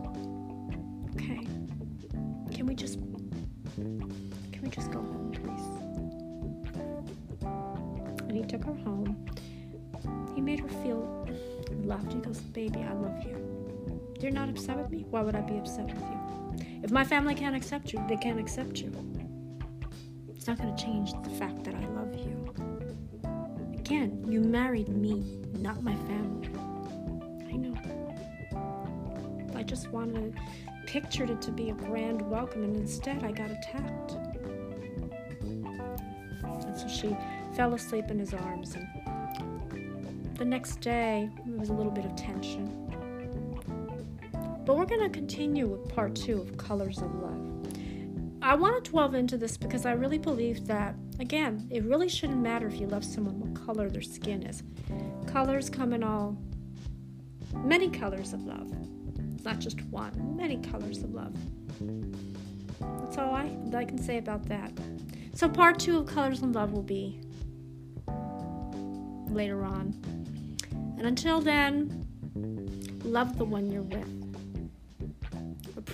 Okay. 1.15 1.47
Can 2.55 2.67
we 2.67 2.75
just 2.75 2.99
can 3.77 4.61
we 4.63 4.69
just 4.69 4.91
go 4.91 5.01
home, 5.01 5.31
please? 5.33 5.67
And 8.23 8.33
he 8.37 8.43
took 8.43 8.65
her 8.65 8.75
home. 8.75 9.25
He 10.35 10.41
made 10.41 10.61
her 10.61 10.69
feel 10.69 11.29
loved. 11.83 12.13
He 12.13 12.19
goes, 12.19 12.41
Baby, 12.41 12.81
I 12.81 12.93
love 12.93 13.23
you. 13.25 13.56
You're 14.21 14.33
not 14.33 14.49
upset 14.49 14.79
with 14.79 14.91
me? 14.91 15.05
Why 15.11 15.21
would 15.21 15.37
I 15.37 15.43
be 15.43 15.59
upset 15.59 15.87
with 15.87 16.03
you? 16.03 16.81
If 16.83 16.91
my 16.91 17.05
family 17.05 17.35
can't 17.35 17.55
accept 17.55 17.93
you, 17.93 18.03
they 18.09 18.17
can't 18.17 18.41
accept 18.41 18.79
you. 18.79 18.91
It's 20.35 20.47
not 20.47 20.59
going 20.59 20.75
to 20.75 20.83
change 20.83 21.13
the 21.23 21.31
fact 21.31 21.65
that 21.65 21.75
I 21.75 21.87
love 21.89 22.15
you. 22.15 22.55
Again, 23.75 24.25
you 24.27 24.41
married 24.41 24.89
me, 24.89 25.41
not 25.59 25.83
my 25.83 25.95
family. 25.95 26.49
I 27.49 27.57
know. 27.57 27.77
I 29.55 29.63
just 29.63 29.91
wanted, 29.91 30.35
pictured 30.87 31.29
it 31.31 31.43
to 31.43 31.51
be 31.51 31.71
a 31.71 31.75
grand 31.75 32.23
welcome, 32.23 32.65
and 32.65 32.75
instead 32.75 33.23
I 33.23 33.33
got 33.33 33.51
attacked. 33.51 34.13
And 35.43 36.77
so 36.77 36.89
she 36.89 37.17
fell 37.55 37.75
asleep 37.75 38.11
in 38.11 38.19
his 38.19 38.33
arms. 38.33 38.77
And 38.77 40.37
the 40.37 40.45
next 40.45 40.81
day, 40.81 41.29
there 41.45 41.59
was 41.59 41.69
a 41.69 41.75
little 41.75 41.93
bit 41.93 42.07
of 42.07 42.17
tension. 42.17 42.86
But 44.67 44.77
we're 44.77 44.85
going 44.85 45.01
to 45.01 45.09
continue 45.09 45.69
with 45.69 45.89
part 45.95 46.17
two 46.17 46.41
of 46.41 46.57
Colors 46.57 46.99
of 46.99 47.15
Love. 47.15 47.41
I 48.43 48.57
want 48.57 48.85
to 48.85 48.91
delve 48.91 49.15
into 49.15 49.39
this 49.39 49.57
because 49.57 49.87
I 49.87 49.93
really 49.93 50.19
believe 50.19 50.67
that, 50.67 50.97
again, 51.21 51.69
it 51.71 51.85
really 51.85 52.09
shouldn't 52.09 52.41
matter 52.41 52.67
if 52.67 52.81
you 52.81 52.89
love 52.89 53.05
someone 53.05 53.39
what 53.39 53.65
color 53.65 53.89
their 53.89 54.03
skin 54.03 54.43
is. 54.43 54.65
Colors 55.29 55.71
come 55.71 55.93
in 55.93 56.03
all, 56.03 56.37
many 57.55 57.89
colors 57.89 58.33
of 58.33 58.43
love. 58.43 58.69
Not 59.45 59.61
just 59.61 59.81
one, 59.83 60.37
many 60.37 60.57
colors 60.57 61.05
of 61.05 61.15
love. 61.15 61.37
That's 62.81 63.19
all 63.19 63.37
I, 63.37 63.57
I 63.73 63.85
can 63.85 63.99
say 63.99 64.19
about 64.19 64.47
that. 64.49 64.73
So, 65.33 65.49
part 65.49 65.79
two 65.79 65.99
of 65.99 66.07
Colors 66.07 66.43
of 66.43 66.51
Love 66.57 66.73
will 66.73 66.83
be 66.83 67.21
later 69.29 69.65
on. 69.65 69.95
And 70.99 71.07
until 71.07 71.41
then, 71.41 72.05
love 73.05 73.39
the 73.39 73.45
one 73.45 73.71
you're 73.71 73.83
with 73.83 74.26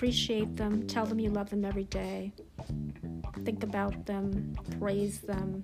appreciate 0.03 0.57
them, 0.57 0.85
tell 0.85 1.05
them 1.05 1.17
you 1.17 1.29
love 1.29 1.49
them 1.49 1.63
every 1.63 1.85
day, 1.85 2.33
think 3.45 3.63
about 3.63 4.05
them, 4.05 4.53
praise 4.77 5.21
them, 5.21 5.63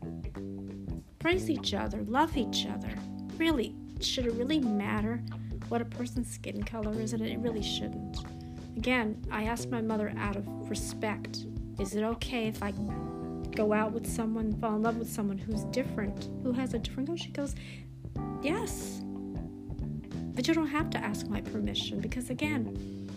praise 1.19 1.49
each 1.49 1.73
other, 1.73 2.03
love 2.03 2.37
each 2.37 2.65
other. 2.65 2.89
Really, 3.35 3.75
should 3.99 4.25
it 4.25 4.31
really 4.35 4.59
matter 4.59 5.21
what 5.67 5.81
a 5.81 5.85
person's 5.85 6.31
skin 6.31 6.63
color 6.63 6.97
is? 7.01 7.11
And 7.11 7.21
it 7.21 7.37
really 7.39 7.61
shouldn't. 7.61 8.19
Again, 8.77 9.21
I 9.29 9.43
asked 9.43 9.69
my 9.69 9.81
mother 9.81 10.13
out 10.17 10.37
of 10.37 10.47
respect 10.69 11.45
is 11.77 11.95
it 11.95 12.03
okay 12.03 12.47
if 12.47 12.63
I 12.63 12.71
go 13.57 13.73
out 13.73 13.91
with 13.91 14.09
someone, 14.09 14.57
fall 14.61 14.77
in 14.77 14.83
love 14.83 14.95
with 14.95 15.11
someone 15.11 15.37
who's 15.37 15.65
different, 15.65 16.29
who 16.43 16.53
has 16.53 16.73
a 16.73 16.79
different 16.79 17.07
color? 17.07 17.17
She 17.17 17.31
goes, 17.31 17.55
yes. 18.41 19.01
But 20.33 20.47
you 20.47 20.53
don't 20.53 20.67
have 20.67 20.89
to 20.91 20.97
ask 20.97 21.27
my 21.27 21.41
permission 21.41 21.99
because, 21.99 22.29
again, 22.29 23.08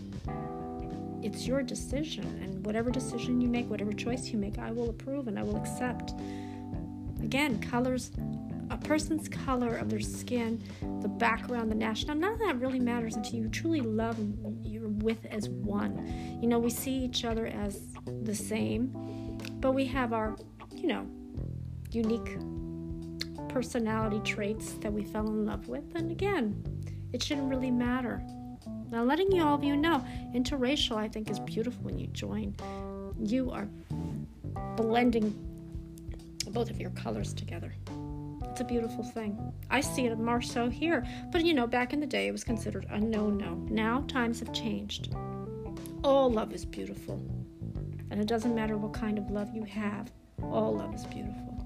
it's 1.22 1.46
your 1.46 1.62
decision 1.62 2.24
and 2.42 2.64
whatever 2.66 2.90
decision 2.90 3.40
you 3.40 3.48
make 3.48 3.68
whatever 3.70 3.92
choice 3.92 4.28
you 4.28 4.38
make 4.38 4.58
i 4.58 4.70
will 4.70 4.90
approve 4.90 5.28
and 5.28 5.38
i 5.38 5.42
will 5.42 5.56
accept. 5.56 6.14
Again 7.22 7.60
colors 7.60 8.10
a 8.70 8.76
person's 8.76 9.28
color 9.28 9.76
of 9.76 9.90
their 9.90 10.00
skin 10.00 10.62
the 11.02 11.08
background 11.08 11.70
the 11.70 11.74
national 11.74 12.16
none 12.16 12.32
of 12.32 12.38
that 12.40 12.58
really 12.58 12.80
matters 12.80 13.16
until 13.16 13.38
you 13.40 13.48
truly 13.48 13.80
love 13.80 14.16
you're 14.62 14.88
with 14.88 15.24
as 15.26 15.48
one. 15.48 16.38
You 16.42 16.48
know 16.48 16.58
we 16.58 16.70
see 16.70 16.92
each 16.92 17.24
other 17.24 17.46
as 17.46 17.80
the 18.22 18.34
same 18.34 18.92
but 19.60 19.72
we 19.72 19.84
have 19.86 20.12
our 20.12 20.36
you 20.74 20.88
know 20.88 21.06
unique 21.90 22.38
personality 23.48 24.20
traits 24.24 24.72
that 24.74 24.92
we 24.92 25.04
fell 25.04 25.26
in 25.26 25.44
love 25.46 25.68
with 25.68 25.84
and 25.94 26.10
again 26.10 26.64
it 27.12 27.22
shouldn't 27.22 27.48
really 27.48 27.70
matter 27.70 28.22
now, 28.92 29.02
letting 29.04 29.32
you 29.32 29.42
all 29.42 29.54
of 29.54 29.64
you 29.64 29.74
know, 29.74 30.04
interracial 30.34 30.96
I 30.96 31.08
think 31.08 31.30
is 31.30 31.40
beautiful 31.40 31.82
when 31.82 31.98
you 31.98 32.08
join. 32.08 32.54
You 33.18 33.50
are 33.50 33.66
blending 34.76 35.34
both 36.48 36.68
of 36.68 36.78
your 36.78 36.90
colors 36.90 37.32
together. 37.32 37.74
It's 38.44 38.60
a 38.60 38.64
beautiful 38.64 39.02
thing. 39.02 39.50
I 39.70 39.80
see 39.80 40.04
it 40.04 40.18
more 40.18 40.42
so 40.42 40.68
here, 40.68 41.06
but 41.32 41.42
you 41.42 41.54
know, 41.54 41.66
back 41.66 41.94
in 41.94 42.00
the 42.00 42.06
day 42.06 42.28
it 42.28 42.32
was 42.32 42.44
considered 42.44 42.86
a 42.90 43.00
no 43.00 43.30
no. 43.30 43.54
Now 43.70 44.04
times 44.08 44.40
have 44.40 44.52
changed. 44.52 45.14
All 46.04 46.30
love 46.30 46.52
is 46.52 46.66
beautiful. 46.66 47.18
And 48.10 48.20
it 48.20 48.26
doesn't 48.26 48.54
matter 48.54 48.76
what 48.76 48.92
kind 48.92 49.16
of 49.16 49.30
love 49.30 49.54
you 49.54 49.64
have, 49.64 50.12
all 50.42 50.76
love 50.76 50.94
is 50.94 51.06
beautiful. 51.06 51.64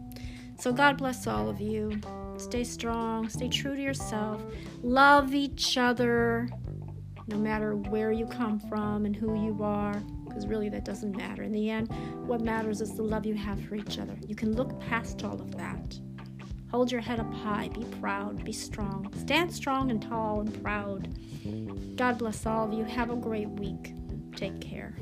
So, 0.60 0.72
God 0.72 0.96
bless 0.96 1.26
all 1.26 1.48
of 1.48 1.60
you. 1.60 2.00
Stay 2.36 2.62
strong, 2.62 3.28
stay 3.28 3.48
true 3.48 3.74
to 3.74 3.82
yourself, 3.82 4.40
love 4.82 5.34
each 5.34 5.76
other, 5.76 6.48
no 7.26 7.36
matter 7.36 7.74
where 7.74 8.12
you 8.12 8.26
come 8.26 8.58
from 8.60 9.04
and 9.04 9.14
who 9.14 9.34
you 9.44 9.62
are, 9.62 10.00
because 10.24 10.46
really 10.46 10.68
that 10.68 10.84
doesn't 10.84 11.16
matter. 11.16 11.42
In 11.42 11.52
the 11.52 11.70
end, 11.70 11.88
what 12.26 12.40
matters 12.40 12.80
is 12.80 12.94
the 12.94 13.02
love 13.02 13.26
you 13.26 13.34
have 13.34 13.60
for 13.64 13.74
each 13.74 13.98
other. 13.98 14.16
You 14.26 14.34
can 14.34 14.54
look 14.54 14.78
past 14.80 15.24
all 15.24 15.40
of 15.40 15.56
that. 15.56 15.98
Hold 16.70 16.90
your 16.92 17.00
head 17.00 17.20
up 17.20 17.32
high, 17.32 17.68
be 17.68 17.84
proud, 18.00 18.44
be 18.44 18.52
strong. 18.52 19.12
Stand 19.16 19.52
strong 19.52 19.90
and 19.90 20.02
tall 20.02 20.40
and 20.40 20.62
proud. 20.62 21.08
God 21.96 22.18
bless 22.18 22.44
all 22.44 22.66
of 22.66 22.72
you. 22.72 22.84
Have 22.84 23.10
a 23.10 23.16
great 23.16 23.48
week. 23.48 23.94
Take 24.34 24.60
care. 24.60 24.94